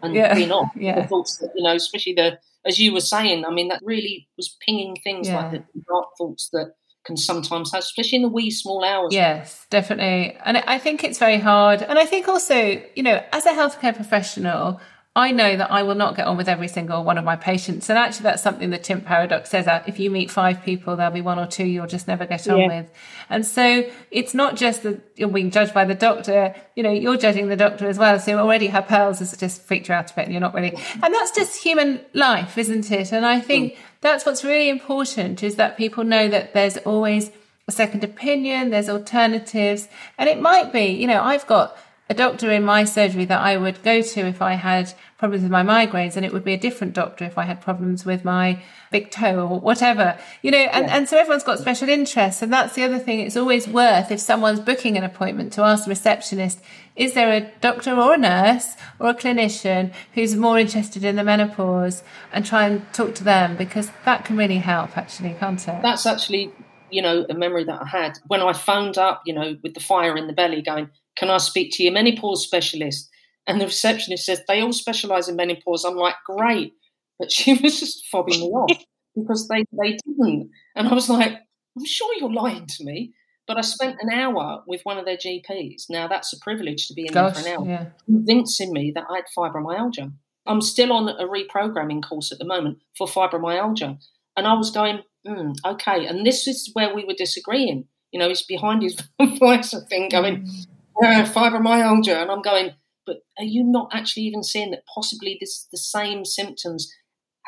and 0.02 0.14
Yeah, 0.14 0.34
been 0.34 0.52
off. 0.52 0.70
yeah. 0.76 1.06
Thoughts 1.06 1.38
that, 1.38 1.50
you 1.54 1.62
know, 1.64 1.74
especially 1.74 2.14
the, 2.14 2.38
as 2.66 2.78
you 2.78 2.92
were 2.92 3.00
saying, 3.00 3.44
I 3.44 3.50
mean, 3.50 3.68
that 3.68 3.80
really 3.82 4.28
was 4.36 4.56
pinging 4.64 4.96
things 5.02 5.28
Yeah. 5.28 5.36
like 5.36 5.50
the 5.52 5.64
dark 5.88 6.08
thoughts 6.18 6.48
that 6.52 6.74
can 7.04 7.16
sometimes 7.16 7.72
have, 7.72 7.80
especially 7.80 8.16
in 8.16 8.22
the 8.22 8.28
wee 8.28 8.50
small 8.50 8.84
hours. 8.84 9.12
Yes, 9.12 9.66
definitely. 9.70 10.36
And 10.44 10.58
I 10.58 10.78
think 10.78 11.04
it's 11.04 11.18
very 11.18 11.38
hard. 11.38 11.82
And 11.82 11.98
I 11.98 12.04
think 12.04 12.28
also, 12.28 12.80
you 12.94 13.02
know, 13.02 13.22
as 13.32 13.46
a 13.46 13.50
healthcare 13.50 13.94
professional, 13.94 14.80
I 15.14 15.30
know 15.30 15.56
that 15.58 15.70
I 15.70 15.82
will 15.82 15.94
not 15.94 16.16
get 16.16 16.26
on 16.26 16.38
with 16.38 16.48
every 16.48 16.68
single 16.68 17.04
one 17.04 17.18
of 17.18 17.24
my 17.24 17.36
patients. 17.36 17.90
And 17.90 17.98
actually, 17.98 18.24
that's 18.24 18.42
something 18.42 18.70
the 18.70 18.78
Chimp 18.78 19.04
Paradox 19.04 19.50
says 19.50 19.66
that 19.66 19.86
if 19.86 20.00
you 20.00 20.10
meet 20.10 20.30
five 20.30 20.62
people, 20.62 20.96
there'll 20.96 21.12
be 21.12 21.20
one 21.20 21.38
or 21.38 21.46
two 21.46 21.66
you'll 21.66 21.86
just 21.86 22.08
never 22.08 22.24
get 22.24 22.48
on 22.48 22.58
Yeah. 22.58 22.66
with. 22.68 22.90
And 23.28 23.44
so 23.44 23.84
it's 24.10 24.32
not 24.32 24.56
just 24.56 24.84
that 24.84 25.02
you're 25.16 25.28
being 25.28 25.50
judged 25.50 25.74
by 25.74 25.84
the 25.84 25.94
doctor, 25.94 26.54
you 26.74 26.82
know, 26.82 26.90
you're 26.90 27.18
judging 27.18 27.48
the 27.48 27.56
doctor 27.56 27.88
as 27.88 27.98
well. 27.98 28.18
So 28.18 28.38
already 28.38 28.68
her 28.68 28.80
pearls 28.80 29.18
has 29.18 29.36
just 29.36 29.60
freaked 29.62 29.88
you 29.88 29.94
out 29.94 30.10
a 30.10 30.14
bit 30.14 30.24
and 30.24 30.32
you're 30.32 30.40
not 30.40 30.54
really. 30.54 30.74
And 31.02 31.14
that's 31.14 31.32
just 31.32 31.62
human 31.62 32.00
life, 32.14 32.56
isn't 32.56 32.90
it? 32.90 33.12
And 33.12 33.26
I 33.26 33.38
think 33.38 33.74
mm. 33.74 33.76
that's 34.00 34.24
what's 34.24 34.42
really 34.42 34.70
important 34.70 35.42
is 35.42 35.56
that 35.56 35.76
people 35.76 36.04
know 36.04 36.28
that 36.28 36.54
there's 36.54 36.78
always 36.78 37.30
a 37.68 37.72
second 37.72 38.02
opinion, 38.02 38.70
there's 38.70 38.88
alternatives. 38.88 39.88
And 40.16 40.30
it 40.30 40.40
might 40.40 40.72
be, 40.72 40.86
you 40.86 41.06
know, 41.06 41.22
I've 41.22 41.46
got 41.46 41.76
a 42.12 42.14
doctor 42.14 42.50
in 42.50 42.62
my 42.62 42.84
surgery 42.84 43.24
that 43.24 43.40
I 43.40 43.56
would 43.56 43.82
go 43.82 44.02
to 44.02 44.20
if 44.26 44.42
I 44.42 44.52
had 44.52 44.92
problems 45.16 45.42
with 45.44 45.50
my 45.50 45.62
migraines, 45.62 46.14
and 46.14 46.26
it 46.26 46.32
would 46.32 46.44
be 46.44 46.52
a 46.52 46.58
different 46.58 46.92
doctor 46.92 47.24
if 47.24 47.38
I 47.38 47.44
had 47.44 47.62
problems 47.62 48.04
with 48.04 48.22
my 48.22 48.62
big 48.90 49.10
toe 49.10 49.48
or 49.48 49.58
whatever, 49.60 50.18
you 50.42 50.50
know. 50.50 50.58
And, 50.58 50.90
and 50.90 51.08
so 51.08 51.16
everyone's 51.16 51.42
got 51.42 51.58
special 51.58 51.88
interests, 51.88 52.42
and 52.42 52.52
that's 52.52 52.74
the 52.74 52.82
other 52.82 52.98
thing. 52.98 53.20
It's 53.20 53.36
always 53.36 53.66
worth 53.66 54.10
if 54.10 54.20
someone's 54.20 54.60
booking 54.60 54.98
an 54.98 55.04
appointment 55.04 55.54
to 55.54 55.62
ask 55.62 55.84
the 55.84 55.88
receptionist, 55.88 56.60
is 56.96 57.14
there 57.14 57.32
a 57.32 57.50
doctor 57.62 57.94
or 57.94 58.12
a 58.12 58.18
nurse 58.18 58.76
or 58.98 59.08
a 59.08 59.14
clinician 59.14 59.94
who's 60.12 60.36
more 60.36 60.58
interested 60.58 61.02
in 61.04 61.16
the 61.16 61.24
menopause, 61.24 62.02
and 62.30 62.44
try 62.44 62.66
and 62.66 62.92
talk 62.92 63.14
to 63.14 63.24
them 63.24 63.56
because 63.56 63.90
that 64.04 64.26
can 64.26 64.36
really 64.36 64.58
help, 64.58 64.98
actually, 64.98 65.34
can't 65.40 65.66
it? 65.66 65.80
That's 65.80 66.04
actually, 66.04 66.52
you 66.90 67.00
know, 67.00 67.24
a 67.30 67.34
memory 67.34 67.64
that 67.64 67.80
I 67.80 67.86
had 67.86 68.18
when 68.26 68.42
I 68.42 68.52
phoned 68.52 68.98
up, 68.98 69.22
you 69.24 69.32
know, 69.32 69.56
with 69.62 69.72
the 69.72 69.80
fire 69.80 70.14
in 70.14 70.26
the 70.26 70.34
belly 70.34 70.60
going, 70.60 70.90
can 71.16 71.30
I 71.30 71.38
speak 71.38 71.72
to 71.72 71.82
your 71.82 71.92
menopause 71.92 72.44
specialist? 72.44 73.08
And 73.46 73.60
the 73.60 73.66
receptionist 73.66 74.26
says, 74.26 74.42
they 74.46 74.60
all 74.60 74.72
specialise 74.72 75.28
in 75.28 75.36
menopause. 75.36 75.84
I'm 75.84 75.96
like, 75.96 76.14
great. 76.26 76.74
But 77.18 77.32
she 77.32 77.54
was 77.62 77.80
just 77.80 78.04
fobbing 78.12 78.40
me 78.40 78.46
off 78.46 78.84
because 79.16 79.48
they, 79.48 79.64
they 79.72 79.98
didn't. 80.06 80.50
And 80.76 80.88
I 80.88 80.94
was 80.94 81.08
like, 81.08 81.32
I'm 81.76 81.84
sure 81.84 82.14
you're 82.18 82.32
lying 82.32 82.66
to 82.66 82.84
me. 82.84 83.12
But 83.46 83.58
I 83.58 83.62
spent 83.62 83.96
an 84.00 84.10
hour 84.12 84.62
with 84.66 84.82
one 84.84 84.98
of 84.98 85.04
their 85.04 85.16
GPs. 85.16 85.86
Now, 85.90 86.06
that's 86.06 86.32
a 86.32 86.38
privilege 86.40 86.86
to 86.86 86.94
be 86.94 87.06
in 87.06 87.12
Gosh, 87.12 87.34
there 87.34 87.42
for 87.42 87.48
an 87.48 87.54
hour, 87.56 87.66
yeah. 87.66 87.86
convincing 88.04 88.72
me 88.72 88.92
that 88.94 89.04
I 89.10 89.16
had 89.16 89.24
fibromyalgia. 89.36 90.12
I'm 90.46 90.60
still 90.60 90.92
on 90.92 91.08
a 91.08 91.26
reprogramming 91.26 92.02
course 92.02 92.30
at 92.32 92.38
the 92.38 92.44
moment 92.44 92.78
for 92.96 93.06
fibromyalgia. 93.06 93.98
And 94.36 94.46
I 94.46 94.54
was 94.54 94.70
going, 94.70 95.02
mm, 95.26 95.54
okay. 95.64 96.06
And 96.06 96.24
this 96.24 96.46
is 96.46 96.70
where 96.72 96.94
we 96.94 97.04
were 97.04 97.14
disagreeing. 97.14 97.86
You 98.12 98.20
know, 98.20 98.28
he's 98.28 98.42
behind 98.42 98.82
his 98.82 98.96
voice, 99.38 99.74
I 99.74 99.80
think, 99.88 100.12
going, 100.12 100.46
uh, 100.46 100.71
fibromyalgia. 101.00 102.22
And 102.22 102.30
I'm 102.30 102.42
going, 102.42 102.72
but 103.06 103.18
are 103.38 103.44
you 103.44 103.64
not 103.64 103.90
actually 103.92 104.24
even 104.24 104.42
seeing 104.42 104.70
that 104.70 104.84
possibly 104.92 105.36
this 105.40 105.50
is 105.50 105.68
the 105.70 105.78
same 105.78 106.24
symptoms 106.24 106.92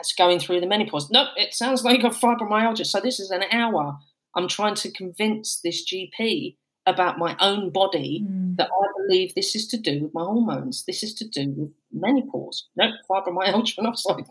as 0.01 0.13
going 0.13 0.41
through 0.41 0.61
the 0.61 0.67
menopause? 0.67 1.11
No, 1.11 1.27
it 1.37 1.55
sounds 1.55 1.85
like 1.85 2.03
a 2.03 2.09
fibromyalgia. 2.09 2.87
So 2.87 3.01
this 3.01 3.21
is 3.21 3.31
an 3.31 3.45
hour. 3.51 3.99
I'm 4.37 4.49
trying 4.49 4.75
to 4.77 4.91
convince 4.91 5.61
this 5.63 5.85
GP 5.85 6.57
about 6.87 7.19
my 7.19 7.37
own 7.41 7.71
body 7.71 8.25
mm. 8.29 8.57
that 8.57 8.69
I 8.69 8.87
believe 9.07 9.35
this 9.35 9.55
is 9.55 9.67
to 9.69 9.79
do 9.79 10.03
with 10.03 10.15
my 10.15 10.23
hormones. 10.23 10.85
This 10.85 11.03
is 11.03 11.15
to 11.15 11.29
do 11.29 11.55
with 11.57 11.71
menopause. 11.93 12.69
No, 12.77 12.91
fibromyalgia, 13.09 13.83
not 13.83 13.99
sorry. 13.99 14.25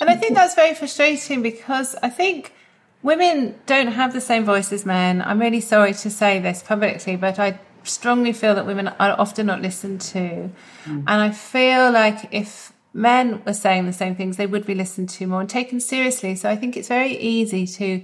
And 0.00 0.08
I 0.08 0.16
think 0.16 0.34
that's 0.34 0.54
very 0.54 0.74
frustrating 0.74 1.42
because 1.42 1.94
I 2.02 2.08
think 2.08 2.54
women 3.02 3.58
don't 3.66 3.88
have 3.88 4.12
the 4.12 4.20
same 4.20 4.44
voice 4.44 4.72
as 4.72 4.86
men. 4.86 5.20
I'm 5.20 5.40
really 5.40 5.60
sorry 5.60 5.92
to 5.94 6.10
say 6.10 6.38
this 6.38 6.62
publicly, 6.62 7.16
but 7.16 7.38
I 7.38 7.60
strongly 7.88 8.32
feel 8.32 8.54
that 8.54 8.66
women 8.66 8.88
are 8.88 9.18
often 9.18 9.46
not 9.46 9.62
listened 9.62 10.00
to. 10.00 10.50
Mm. 10.84 11.04
And 11.06 11.08
I 11.08 11.30
feel 11.30 11.90
like 11.90 12.32
if 12.32 12.72
men 12.92 13.42
were 13.44 13.52
saying 13.52 13.86
the 13.86 13.92
same 13.92 14.14
things, 14.16 14.36
they 14.36 14.46
would 14.46 14.66
be 14.66 14.74
listened 14.74 15.08
to 15.10 15.26
more 15.26 15.40
and 15.40 15.50
taken 15.50 15.80
seriously. 15.80 16.34
So 16.34 16.48
I 16.48 16.56
think 16.56 16.76
it's 16.76 16.88
very 16.88 17.16
easy 17.16 17.66
to 17.66 18.02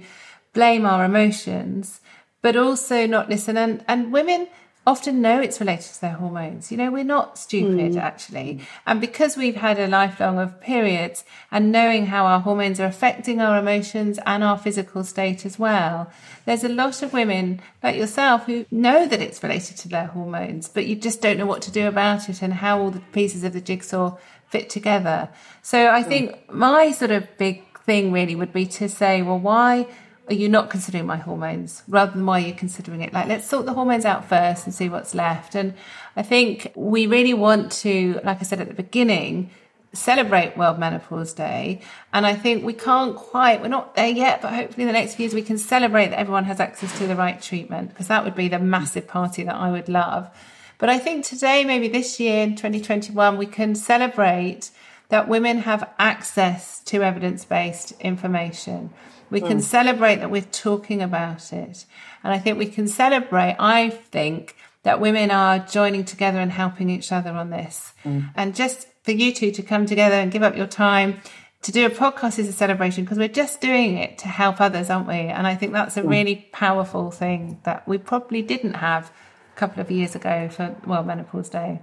blame 0.53 0.85
our 0.85 1.05
emotions, 1.05 2.01
but 2.41 2.55
also 2.55 3.05
not 3.05 3.29
listen. 3.29 3.57
And, 3.57 3.83
and 3.87 4.11
women 4.11 4.47
often 4.87 5.21
know 5.21 5.41
it's 5.41 5.59
related 5.59 5.93
to 5.93 6.01
their 6.01 6.13
hormones. 6.13 6.71
You 6.71 6.77
know, 6.77 6.91
we're 6.91 7.03
not 7.03 7.37
stupid 7.37 7.93
mm. 7.93 8.01
actually. 8.01 8.61
And 8.85 9.01
because 9.01 9.35
we've 9.35 9.55
had 9.55 9.79
a 9.79 9.87
lifelong 9.87 10.37
of 10.37 10.61
periods 10.61 11.23
and 11.51 11.71
knowing 11.71 12.07
how 12.07 12.25
our 12.25 12.39
hormones 12.39 12.79
are 12.79 12.85
affecting 12.85 13.41
our 13.41 13.57
emotions 13.57 14.19
and 14.25 14.43
our 14.43 14.57
physical 14.57 15.03
state 15.03 15.45
as 15.45 15.57
well, 15.57 16.11
there's 16.45 16.63
a 16.63 16.69
lot 16.69 17.01
of 17.01 17.13
women 17.13 17.61
like 17.81 17.95
yourself 17.95 18.45
who 18.45 18.65
know 18.69 19.07
that 19.07 19.21
it's 19.21 19.41
related 19.41 19.77
to 19.77 19.89
their 19.89 20.07
hormones, 20.07 20.67
but 20.67 20.85
you 20.85 20.95
just 20.95 21.21
don't 21.21 21.37
know 21.37 21.47
what 21.47 21.63
to 21.63 21.71
do 21.71 21.87
about 21.87 22.29
it 22.29 22.41
and 22.41 22.53
how 22.53 22.79
all 22.79 22.91
the 22.91 22.99
pieces 23.11 23.43
of 23.43 23.53
the 23.53 23.61
jigsaw 23.61 24.17
fit 24.47 24.69
together. 24.69 25.29
So 25.63 25.89
I 25.89 26.03
mm. 26.03 26.07
think 26.07 26.51
my 26.51 26.91
sort 26.91 27.11
of 27.11 27.27
big 27.37 27.63
thing 27.79 28.11
really 28.11 28.35
would 28.35 28.53
be 28.53 28.65
to 28.65 28.87
say, 28.87 29.21
well, 29.21 29.39
why 29.39 29.87
are 30.27 30.33
you 30.33 30.49
not 30.49 30.69
considering 30.69 31.05
my 31.05 31.17
hormones 31.17 31.83
rather 31.87 32.11
than 32.11 32.25
why 32.25 32.39
you're 32.39 32.55
considering 32.55 33.01
it? 33.01 33.13
Like, 33.13 33.27
let's 33.27 33.47
sort 33.47 33.65
the 33.65 33.73
hormones 33.73 34.05
out 34.05 34.27
first 34.27 34.65
and 34.65 34.73
see 34.73 34.89
what's 34.89 35.13
left. 35.13 35.55
And 35.55 35.73
I 36.15 36.23
think 36.23 36.71
we 36.75 37.07
really 37.07 37.33
want 37.33 37.71
to, 37.73 38.19
like 38.23 38.39
I 38.39 38.43
said 38.43 38.59
at 38.59 38.67
the 38.67 38.73
beginning, 38.73 39.51
celebrate 39.93 40.57
World 40.57 40.79
Menopause 40.79 41.33
Day. 41.33 41.81
And 42.11 42.25
I 42.25 42.33
think 42.33 42.63
we 42.63 42.73
can't 42.73 43.15
quite, 43.15 43.61
we're 43.61 43.67
not 43.67 43.95
there 43.95 44.09
yet, 44.09 44.41
but 44.41 44.53
hopefully 44.53 44.83
in 44.83 44.87
the 44.87 44.93
next 44.93 45.15
few 45.15 45.23
years 45.23 45.33
we 45.33 45.41
can 45.41 45.57
celebrate 45.57 46.07
that 46.07 46.19
everyone 46.19 46.45
has 46.45 46.59
access 46.59 46.97
to 46.97 47.07
the 47.07 47.15
right 47.15 47.41
treatment 47.41 47.89
because 47.89 48.07
that 48.07 48.23
would 48.23 48.35
be 48.35 48.47
the 48.47 48.59
massive 48.59 49.07
party 49.07 49.43
that 49.43 49.55
I 49.55 49.71
would 49.71 49.89
love. 49.89 50.29
But 50.77 50.89
I 50.89 50.99
think 50.99 51.23
today, 51.23 51.63
maybe 51.63 51.87
this 51.87 52.19
year 52.19 52.43
in 52.43 52.55
2021, 52.55 53.37
we 53.37 53.45
can 53.45 53.75
celebrate 53.75 54.71
that 55.09 55.29
women 55.29 55.59
have 55.59 55.89
access 55.97 56.81
to 56.81 57.01
evidence 57.01 57.45
based 57.45 57.93
information 58.01 58.91
we 59.29 59.41
can 59.41 59.57
mm. 59.57 59.61
celebrate 59.61 60.17
that 60.17 60.31
we're 60.31 60.41
talking 60.41 61.01
about 61.01 61.51
it. 61.51 61.85
And 62.23 62.33
I 62.33 62.39
think 62.39 62.57
we 62.57 62.67
can 62.67 62.87
celebrate, 62.87 63.55
I 63.59 63.89
think, 63.89 64.55
that 64.83 64.99
women 64.99 65.31
are 65.31 65.59
joining 65.59 66.05
together 66.05 66.39
and 66.39 66.51
helping 66.51 66.89
each 66.89 67.11
other 67.11 67.31
on 67.31 67.49
this. 67.49 67.93
Mm. 68.03 68.31
And 68.35 68.55
just 68.55 68.87
for 69.03 69.11
you 69.11 69.33
two 69.33 69.51
to 69.51 69.61
come 69.61 69.85
together 69.85 70.15
and 70.15 70.31
give 70.31 70.43
up 70.43 70.55
your 70.55 70.67
time 70.67 71.21
to 71.63 71.71
do 71.71 71.85
a 71.85 71.89
podcast 71.89 72.37
is 72.37 72.47
a 72.47 72.53
celebration 72.53 73.03
because 73.03 73.17
we're 73.17 73.27
just 73.27 73.59
doing 73.59 73.97
it 73.97 74.19
to 74.19 74.27
help 74.27 74.61
others, 74.61 74.91
aren't 74.91 75.07
we? 75.07 75.15
And 75.15 75.47
I 75.47 75.55
think 75.55 75.73
that's 75.73 75.97
a 75.97 76.03
mm. 76.03 76.09
really 76.09 76.47
powerful 76.51 77.09
thing 77.09 77.59
that 77.63 77.87
we 77.87 77.97
probably 77.97 78.43
didn't 78.43 78.75
have 78.75 79.11
a 79.55 79.57
couple 79.57 79.81
of 79.81 79.89
years 79.89 80.13
ago 80.13 80.47
for 80.49 80.75
World 80.85 81.07
Menopause 81.07 81.49
Day. 81.49 81.81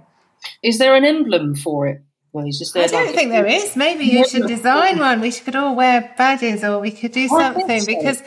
Is 0.61 0.77
there 0.77 0.95
an 0.95 1.03
emblem 1.03 1.55
for 1.55 1.87
it? 1.87 2.01
Well, 2.33 2.45
he's 2.45 2.57
just 2.57 2.73
there. 2.73 2.83
I 2.83 2.87
don't 2.87 3.05
like 3.05 3.15
think 3.15 3.29
there 3.29 3.45
is. 3.45 3.75
Maybe 3.75 4.05
you 4.05 4.27
should 4.27 4.47
design 4.47 4.97
one. 4.97 5.21
We 5.21 5.31
could 5.31 5.55
all 5.55 5.75
wear 5.75 6.13
badges, 6.17 6.63
or 6.63 6.79
we 6.79 6.89
could 6.89 7.11
do 7.11 7.27
something 7.27 7.79
so. 7.79 7.85
because, 7.85 8.23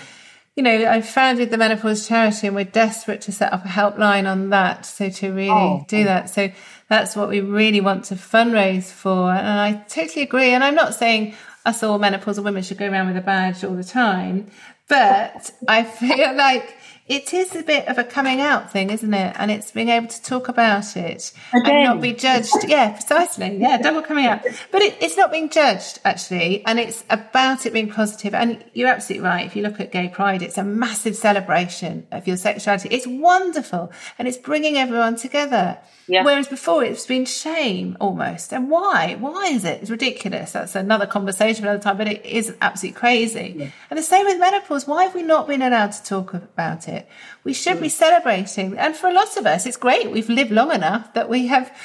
you 0.54 0.62
know, 0.62 0.88
I 0.88 1.02
founded 1.02 1.50
the 1.50 1.58
menopause 1.58 2.06
charity, 2.06 2.46
and 2.46 2.54
we're 2.54 2.64
desperate 2.64 3.20
to 3.22 3.32
set 3.32 3.52
up 3.52 3.64
a 3.64 3.68
helpline 3.68 4.30
on 4.30 4.50
that. 4.50 4.86
So 4.86 5.10
to 5.10 5.32
really 5.32 5.50
oh, 5.50 5.84
do 5.88 6.04
that, 6.04 6.30
so 6.30 6.52
that's 6.88 7.16
what 7.16 7.28
we 7.28 7.40
really 7.40 7.80
want 7.80 8.04
to 8.06 8.14
fundraise 8.14 8.92
for. 8.92 9.28
And 9.32 9.60
I 9.60 9.84
totally 9.88 10.22
agree. 10.22 10.50
And 10.50 10.62
I'm 10.62 10.76
not 10.76 10.94
saying 10.94 11.34
us 11.64 11.82
all 11.82 11.98
menopausal 11.98 12.44
women 12.44 12.62
should 12.62 12.78
go 12.78 12.88
around 12.88 13.08
with 13.08 13.16
a 13.16 13.20
badge 13.20 13.64
all 13.64 13.74
the 13.74 13.82
time, 13.82 14.46
but 14.88 15.50
I 15.66 15.82
feel 15.82 16.32
like 16.36 16.76
it 17.08 17.32
is 17.32 17.54
a 17.54 17.62
bit 17.62 17.86
of 17.86 17.98
a 17.98 18.04
coming 18.04 18.40
out 18.40 18.72
thing, 18.72 18.90
isn't 18.90 19.14
it? 19.14 19.36
And 19.38 19.50
it's 19.50 19.70
being 19.70 19.90
able 19.90 20.08
to 20.08 20.22
talk 20.22 20.48
about 20.48 20.96
it 20.96 21.32
Again. 21.54 21.76
and 21.76 21.84
not 21.84 22.00
be 22.00 22.12
judged. 22.12 22.52
Yeah, 22.66 22.92
precisely. 22.92 23.58
Yeah, 23.58 23.78
double 23.78 24.02
coming 24.02 24.26
out. 24.26 24.42
But 24.72 24.82
it, 24.82 24.96
it's 25.00 25.16
not 25.16 25.30
being 25.30 25.48
judged, 25.48 26.00
actually. 26.04 26.64
And 26.66 26.80
it's 26.80 27.04
about 27.08 27.64
it 27.64 27.72
being 27.72 27.90
positive. 27.90 28.34
And 28.34 28.64
you're 28.74 28.88
absolutely 28.88 29.26
right. 29.28 29.46
If 29.46 29.54
you 29.54 29.62
look 29.62 29.78
at 29.78 29.92
Gay 29.92 30.08
Pride, 30.08 30.42
it's 30.42 30.58
a 30.58 30.64
massive 30.64 31.14
celebration 31.14 32.06
of 32.10 32.26
your 32.26 32.36
sexuality. 32.36 32.88
It's 32.90 33.06
wonderful. 33.06 33.92
And 34.18 34.26
it's 34.26 34.38
bringing 34.38 34.76
everyone 34.76 35.14
together. 35.14 35.78
Yeah. 36.08 36.24
Whereas 36.24 36.48
before 36.48 36.84
it's 36.84 37.06
been 37.06 37.24
shame 37.24 37.96
almost. 38.00 38.52
And 38.52 38.70
why? 38.70 39.16
Why 39.18 39.46
is 39.46 39.64
it? 39.64 39.82
It's 39.82 39.90
ridiculous. 39.90 40.52
That's 40.52 40.74
another 40.74 41.06
conversation 41.06 41.62
for 41.62 41.70
another 41.70 41.82
time, 41.82 41.98
but 41.98 42.08
it 42.08 42.24
is 42.24 42.54
absolutely 42.60 42.98
crazy. 42.98 43.54
Yeah. 43.56 43.70
And 43.90 43.98
the 43.98 44.02
same 44.02 44.26
with 44.26 44.38
menopause. 44.38 44.86
Why 44.86 45.04
have 45.04 45.14
we 45.14 45.22
not 45.22 45.48
been 45.48 45.62
allowed 45.62 45.92
to 45.92 46.02
talk 46.02 46.34
about 46.34 46.88
it? 46.88 46.95
We 47.44 47.52
should 47.52 47.80
be 47.80 47.88
celebrating. 47.88 48.76
And 48.78 48.96
for 48.96 49.08
a 49.08 49.12
lot 49.12 49.36
of 49.36 49.46
us, 49.46 49.66
it's 49.66 49.76
great. 49.76 50.10
We've 50.10 50.28
lived 50.28 50.50
long 50.50 50.72
enough 50.72 51.12
that 51.14 51.28
we 51.28 51.46
have, 51.48 51.76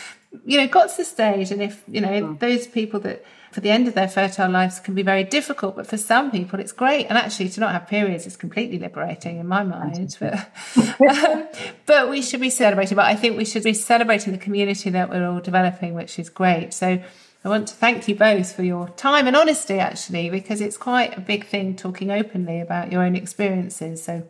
you 0.46 0.58
know, 0.58 0.68
got 0.68 0.90
to 0.92 0.98
the 0.98 1.06
stage. 1.06 1.52
And 1.52 1.62
if, 1.62 1.84
you 1.88 2.02
know, 2.02 2.10
mm. 2.10 2.40
those 2.40 2.68
people 2.68 3.00
that 3.02 3.24
for 3.52 3.60
the 3.60 3.70
end 3.70 3.88
of 3.88 3.94
their 3.94 4.08
fertile 4.08 4.50
lives 4.50 4.80
can 4.80 4.96
be 4.96 5.02
very 5.02 5.26
difficult, 5.26 5.76
but 5.76 5.86
for 5.86 5.98
some 5.98 6.32
people 6.32 6.60
it's 6.60 6.72
great. 6.72 7.08
And 7.08 7.18
actually, 7.18 7.50
to 7.50 7.60
not 7.60 7.74
have 7.74 7.88
periods 7.88 8.26
is 8.26 8.38
completely 8.38 8.80
liberating 8.80 9.40
in 9.40 9.48
my 9.48 9.64
mind. 9.64 10.16
But, 10.20 10.52
um, 11.10 11.48
but 11.86 12.10
we 12.10 12.22
should 12.22 12.40
be 12.40 12.50
celebrating. 12.50 12.96
But 12.96 13.08
I 13.08 13.16
think 13.16 13.38
we 13.38 13.46
should 13.46 13.64
be 13.64 13.74
celebrating 13.74 14.32
the 14.32 14.40
community 14.40 14.90
that 14.92 15.10
we're 15.10 15.28
all 15.28 15.42
developing, 15.42 15.94
which 15.94 16.18
is 16.18 16.30
great. 16.30 16.74
So 16.74 17.02
I 17.44 17.50
want 17.50 17.68
to 17.70 17.74
thank 17.74 18.08
you 18.08 18.16
both 18.16 18.56
for 18.56 18.64
your 18.64 18.90
time 18.90 19.26
and 19.26 19.36
honesty, 19.36 19.80
actually, 19.80 20.30
because 20.30 20.62
it's 20.62 20.78
quite 20.78 21.18
a 21.18 21.22
big 21.22 21.46
thing 21.46 21.76
talking 21.76 22.12
openly 22.12 22.62
about 22.62 22.92
your 22.92 23.04
own 23.04 23.16
experiences. 23.16 24.04
So 24.04 24.28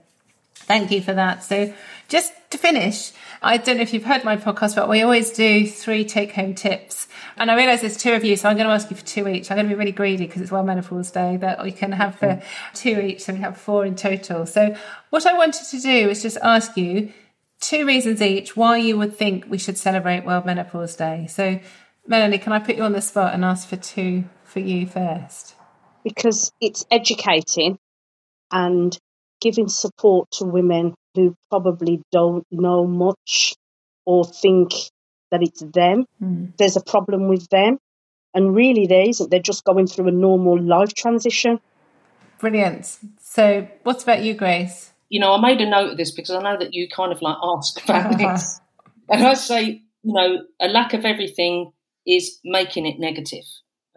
Thank 0.66 0.92
you 0.92 1.02
for 1.02 1.14
that. 1.14 1.44
So, 1.44 1.74
just 2.08 2.34
to 2.52 2.58
finish, 2.58 3.12
I 3.42 3.58
don't 3.58 3.78
know 3.78 3.84
if 3.84 3.94
you've 3.94 4.04
heard 4.04 4.24
my 4.24 4.38
podcast, 4.38 4.76
but 4.76 4.90
we 4.90 5.02
always 5.02 5.32
do 5.32 5.66
three 5.66 6.04
take 6.04 6.34
home 6.34 6.54
tips. 6.54 7.08
And 7.38 7.50
I 7.50 7.56
realize 7.56 7.82
there's 7.82 7.98
two 7.98 8.14
of 8.14 8.24
you, 8.24 8.36
so 8.36 8.50
I'm 8.50 8.58
going 8.58 8.68
to 8.68 8.74
ask 8.74 8.92
you 8.92 8.98
for 8.98 9.06
two 9.06 9.28
each. 9.28 9.50
I'm 9.50 9.58
going 9.58 9.68
to 9.68 9.74
be 9.74 9.80
really 9.80 9.94
greedy 9.94 10.28
because 10.28 10.42
it's 10.42 10.52
World 10.52 10.66
Menopause 10.66 11.10
Day 11.12 11.38
that 11.38 11.64
we 11.64 11.72
can 11.72 11.92
have 11.94 12.16
for 12.16 12.28
mm-hmm. 12.28 12.74
two 12.74 13.00
each, 13.00 13.22
so 13.22 13.34
we 13.34 13.40
have 13.40 13.58
four 13.58 13.86
in 13.86 13.96
total. 13.96 14.46
So, 14.46 14.76
what 15.10 15.26
I 15.26 15.34
wanted 15.34 15.66
to 15.70 15.80
do 15.80 16.10
is 16.10 16.22
just 16.22 16.38
ask 16.44 16.76
you 16.78 17.14
two 17.62 17.86
reasons 17.86 18.22
each 18.22 18.58
why 18.58 18.78
you 18.78 18.98
would 18.98 19.16
think 19.16 19.46
we 19.48 19.58
should 19.58 19.78
celebrate 19.78 20.26
World 20.26 20.46
Menopause 20.46 20.96
Day. 20.96 21.28
So, 21.30 21.60
Melanie, 22.06 22.40
can 22.40 22.52
I 22.52 22.60
put 22.60 22.76
you 22.76 22.84
on 22.84 22.92
the 22.92 23.02
spot 23.02 23.34
and 23.34 23.46
ask 23.46 23.68
for 23.68 23.78
two 23.78 24.26
for 24.44 24.60
you 24.60 24.86
first? 24.86 25.56
Because 26.04 26.52
it's 26.60 26.86
educating 26.92 27.78
and 28.52 28.98
giving 29.42 29.68
support 29.68 30.30
to 30.32 30.46
women 30.46 30.94
who 31.16 31.36
probably 31.50 32.02
don't 32.12 32.46
know 32.52 32.86
much 32.88 33.56
or 34.06 34.24
think 34.24 34.72
that 35.32 35.42
it's 35.42 35.62
them. 35.62 36.06
Mm. 36.22 36.56
There's 36.58 36.78
a 36.78 36.82
problem 36.84 37.28
with 37.28 37.48
them. 37.50 37.78
And 38.34 38.56
really, 38.56 38.88
there 38.88 39.10
isn't. 39.10 39.30
They're 39.30 39.42
just 39.42 39.66
going 39.66 39.88
through 39.88 40.08
a 40.08 40.12
normal 40.12 40.62
life 40.62 40.94
transition. 40.94 41.60
Brilliant. 42.40 42.98
So, 43.20 43.68
what 43.84 44.02
about 44.02 44.24
you, 44.24 44.34
Grace? 44.34 44.92
You 45.10 45.20
know, 45.20 45.34
I 45.34 45.42
made 45.42 45.60
a 45.60 45.70
note 45.70 45.92
of 45.92 45.98
this 45.98 46.12
because 46.12 46.32
I 46.32 46.42
know 46.42 46.58
that 46.58 46.74
you 46.74 46.88
kind 46.88 47.12
of 47.12 47.22
like 47.22 47.36
ask 47.44 47.84
about 47.84 48.14
uh-huh. 48.14 48.34
this. 48.34 48.62
And 49.10 49.24
I 49.24 49.34
say, 49.34 49.82
you 50.04 50.14
know, 50.14 50.38
a 50.62 50.70
lack 50.70 50.94
of 50.94 51.04
everything 51.04 51.74
is 52.08 52.40
making 52.46 52.86
it 52.86 53.00
negative. 53.00 53.44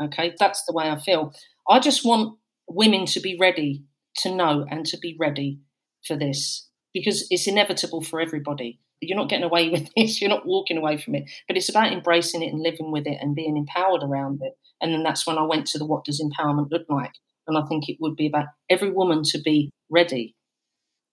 Okay, 0.02 0.34
that's 0.38 0.64
the 0.66 0.72
way 0.72 0.90
I 0.90 0.98
feel. 0.98 1.32
I 1.68 1.78
just 1.78 2.04
want 2.04 2.36
women 2.68 3.06
to 3.06 3.20
be 3.20 3.36
ready 3.38 3.84
to 4.18 4.34
know 4.34 4.66
and 4.70 4.86
to 4.86 4.98
be 4.98 5.16
ready 5.18 5.60
for 6.06 6.16
this 6.16 6.68
because 6.92 7.26
it's 7.30 7.46
inevitable 7.46 8.02
for 8.02 8.20
everybody. 8.20 8.80
You're 9.00 9.18
not 9.18 9.28
getting 9.28 9.44
away 9.44 9.68
with 9.70 9.90
this, 9.96 10.20
you're 10.20 10.30
not 10.30 10.46
walking 10.46 10.78
away 10.78 10.96
from 10.96 11.14
it, 11.14 11.24
but 11.46 11.56
it's 11.56 11.68
about 11.68 11.92
embracing 11.92 12.42
it 12.42 12.52
and 12.52 12.62
living 12.62 12.92
with 12.92 13.06
it 13.06 13.18
and 13.20 13.34
being 13.34 13.56
empowered 13.56 14.02
around 14.02 14.40
it. 14.42 14.54
And 14.80 14.92
then 14.92 15.02
that's 15.02 15.26
when 15.26 15.38
I 15.38 15.42
went 15.42 15.66
to 15.68 15.78
the 15.78 15.86
what 15.86 16.04
does 16.04 16.22
empowerment 16.22 16.70
look 16.70 16.86
like? 16.88 17.12
And 17.46 17.58
I 17.58 17.62
think 17.66 17.88
it 17.88 17.98
would 18.00 18.16
be 18.16 18.26
about 18.26 18.46
every 18.70 18.90
woman 18.90 19.22
to 19.24 19.38
be 19.38 19.70
ready. 19.90 20.34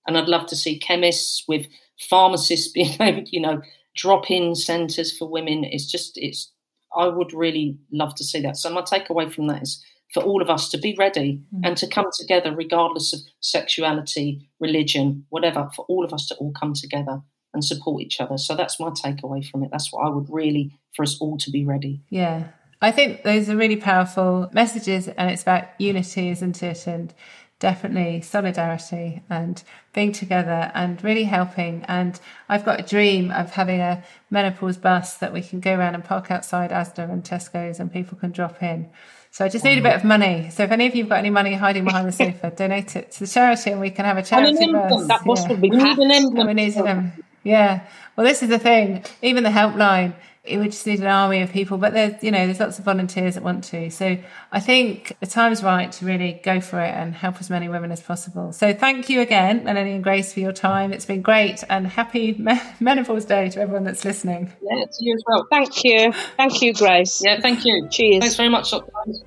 And 0.08 0.18
I'd 0.18 0.30
love 0.30 0.48
to 0.48 0.56
see 0.56 0.80
chemists 0.80 1.44
with 1.48 1.68
pharmacists 2.10 2.72
being 2.74 2.96
able, 3.02 3.24
you 3.32 3.42
know, 3.42 3.62
drop 3.96 4.32
in 4.32 4.56
centres 4.56 5.18
for 5.18 5.30
women. 5.30 5.64
It's 5.64 5.92
just, 5.92 6.14
it's, 6.16 6.52
I 6.96 7.08
would 7.08 7.34
really 7.34 7.78
love 7.92 8.16
to 8.16 8.24
see 8.24 8.42
that. 8.42 8.58
So 8.58 8.70
my 8.70 8.82
takeaway 8.82 9.32
from 9.32 9.48
that 9.48 9.64
is 9.64 9.84
for 10.14 10.24
all 10.24 10.42
of 10.42 10.50
us 10.50 10.70
to 10.70 10.78
be 10.78 10.96
ready 10.98 11.42
mm. 11.54 11.62
and 11.64 11.78
to 11.78 11.88
come 11.88 12.08
together, 12.18 12.54
regardless 12.54 13.14
of 13.14 13.22
sexuality, 13.40 14.50
religion, 14.60 15.26
whatever, 15.30 15.70
for 15.76 15.86
all 15.86 16.04
of 16.04 16.14
us 16.14 16.28
to 16.28 16.36
all 16.36 16.52
come 16.52 16.74
together 16.74 17.22
and 17.54 17.64
support 17.64 18.02
each 18.02 18.20
other. 18.20 18.38
So 18.38 18.56
that's 18.56 18.80
my 18.80 18.90
takeaway 18.90 19.46
from 19.46 19.64
it. 19.64 19.72
That's 19.72 19.92
what 19.92 20.06
I 20.06 20.10
would 20.10 20.28
really, 20.30 20.72
for 20.96 21.04
us 21.04 21.20
all 21.20 21.38
to 21.40 21.52
be 21.52 21.66
ready. 21.66 22.02
Yeah. 22.10 22.48
I 22.82 22.92
think 22.92 23.24
those 23.24 23.50
are 23.50 23.56
really 23.56 23.76
powerful 23.76 24.50
messages 24.54 25.08
and 25.08 25.30
it's 25.30 25.44
about 25.44 25.66
unity, 25.78 26.30
isn't 26.30 26.64
it? 26.64 26.88
And 26.88 27.14
definitely 27.60 28.22
solidarity 28.22 29.22
and 29.30 29.64
being 29.94 30.12
together 30.12 30.72
and 30.74 31.02
really 31.04 31.26
helping. 31.26 31.86
And 31.88 32.20
I've 32.50 32.66
got 32.66 32.80
a 32.80 32.84
dream 32.84 33.32
of 33.32 33.52
having 33.52 33.80
a 33.80 34.04
menopause 34.32 34.78
bus 34.78 35.18
that 35.18 35.32
we 35.32 35.42
can 35.42 35.60
go 35.60 35.76
around 35.76 35.94
and 35.94 36.04
park 36.04 36.32
outside 36.32 36.72
Asda 36.72 37.10
and 37.10 37.24
Tesco's 37.24 37.80
and 37.80 37.94
people 37.94 38.18
can 38.18 38.32
drop 38.32 38.64
in. 38.64 38.90
So 39.34 39.46
I 39.46 39.50
just 39.50 39.64
need 39.64 39.78
a 39.78 39.82
bit 39.82 39.96
of 39.96 40.04
money. 40.04 40.50
So 40.52 40.64
if 40.64 40.72
any 40.72 40.88
of 40.88 40.96
you've 40.96 41.08
got 41.08 41.20
any 41.20 41.30
money 41.30 41.54
hiding 41.54 41.86
behind 41.86 42.06
the 42.06 42.12
sofa, 42.12 42.52
donate 42.56 42.98
it 42.98 43.12
to 43.14 43.22
the 43.22 43.28
charity 43.28 43.72
and 43.72 43.80
we 43.80 43.90
can 43.90 44.04
have 44.04 44.18
a 44.18 44.24
charity 44.24 44.70
bus. 44.72 45.08
That 45.08 45.24
bus 45.24 45.44
yeah. 45.44 45.50
would 45.50 45.62
be 45.62 45.70
packed. 45.70 45.98
We 45.98 46.54
need 46.54 46.74
them. 46.74 47.14
Yeah. 47.44 47.88
Well, 48.16 48.28
this 48.28 48.44
is 48.44 48.50
the 48.50 48.60
thing. 48.60 49.06
Even 49.22 49.44
the 49.44 49.50
helpline, 49.50 50.14
it 50.44 50.58
would 50.58 50.72
just 50.72 50.88
need 50.88 51.00
an 51.00 51.06
army 51.06 51.42
of 51.42 51.52
people, 51.52 51.78
but 51.78 51.94
there's, 51.94 52.24
you 52.24 52.32
know, 52.32 52.48
there's 52.48 52.60
lots 52.60 52.80
of 52.80 52.86
volunteers 52.86 53.36
that 53.36 53.44
want 53.44 53.64
to. 53.66 53.92
So 53.92 54.18
I 54.52 54.60
think 54.60 55.16
the 55.20 55.28
time's 55.28 55.62
right 55.62 55.92
to 55.92 56.06
really 56.06 56.42
go 56.44 56.60
for 56.60 56.82
it 56.82 56.90
and 56.90 57.14
help 57.14 57.40
as 57.40 57.52
many 57.52 57.70
women 57.70 57.92
as 57.92 58.02
possible. 58.02 58.52
So 58.52 58.74
thank 58.74 59.08
you 59.08 59.22
again, 59.22 59.64
Melanie 59.64 59.92
and 59.92 60.04
Grace, 60.04 60.34
for 60.34 60.40
your 60.40 60.52
time. 60.52 60.94
It's 60.94 61.06
been 61.06 61.22
great 61.22 61.64
and 61.70 61.86
happy 61.86 62.44
menopause 62.80 63.26
day 63.26 63.50
to 63.50 63.62
everyone 63.62 63.84
that's 63.84 64.04
listening. 64.04 64.52
Yeah, 64.64 64.86
to 64.86 65.06
you 65.06 65.14
as 65.14 65.24
well. 65.28 65.46
Thank 65.52 65.84
you. 65.84 66.12
Thank 66.38 66.64
you, 66.64 66.74
Grace. 66.74 67.22
Yeah, 67.24 67.40
thank 67.40 67.64
you. 67.64 67.88
Cheers. 67.90 68.22
Thanks 68.22 68.36
very 68.36 68.50
much. 68.50 68.74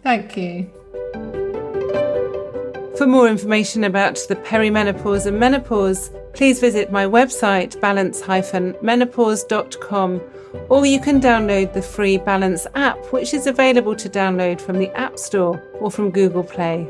Thank 0.02 0.36
you. 0.36 0.68
For 2.98 3.06
more 3.06 3.28
information 3.28 3.84
about 3.84 4.18
the 4.28 4.34
perimenopause 4.34 5.26
and 5.26 5.38
menopause, 5.38 6.10
please 6.32 6.58
visit 6.58 6.90
my 6.90 7.06
website 7.06 7.80
balance-menopause.com 7.80 10.20
or 10.68 10.86
you 10.86 11.00
can 11.00 11.20
download 11.20 11.72
the 11.72 11.82
free 11.82 12.18
Balance 12.18 12.66
app 12.74 12.98
which 13.12 13.34
is 13.34 13.46
available 13.46 13.94
to 13.96 14.08
download 14.08 14.60
from 14.60 14.78
the 14.78 14.90
App 14.96 15.18
Store 15.18 15.58
or 15.80 15.90
from 15.90 16.10
Google 16.10 16.44
Play. 16.44 16.88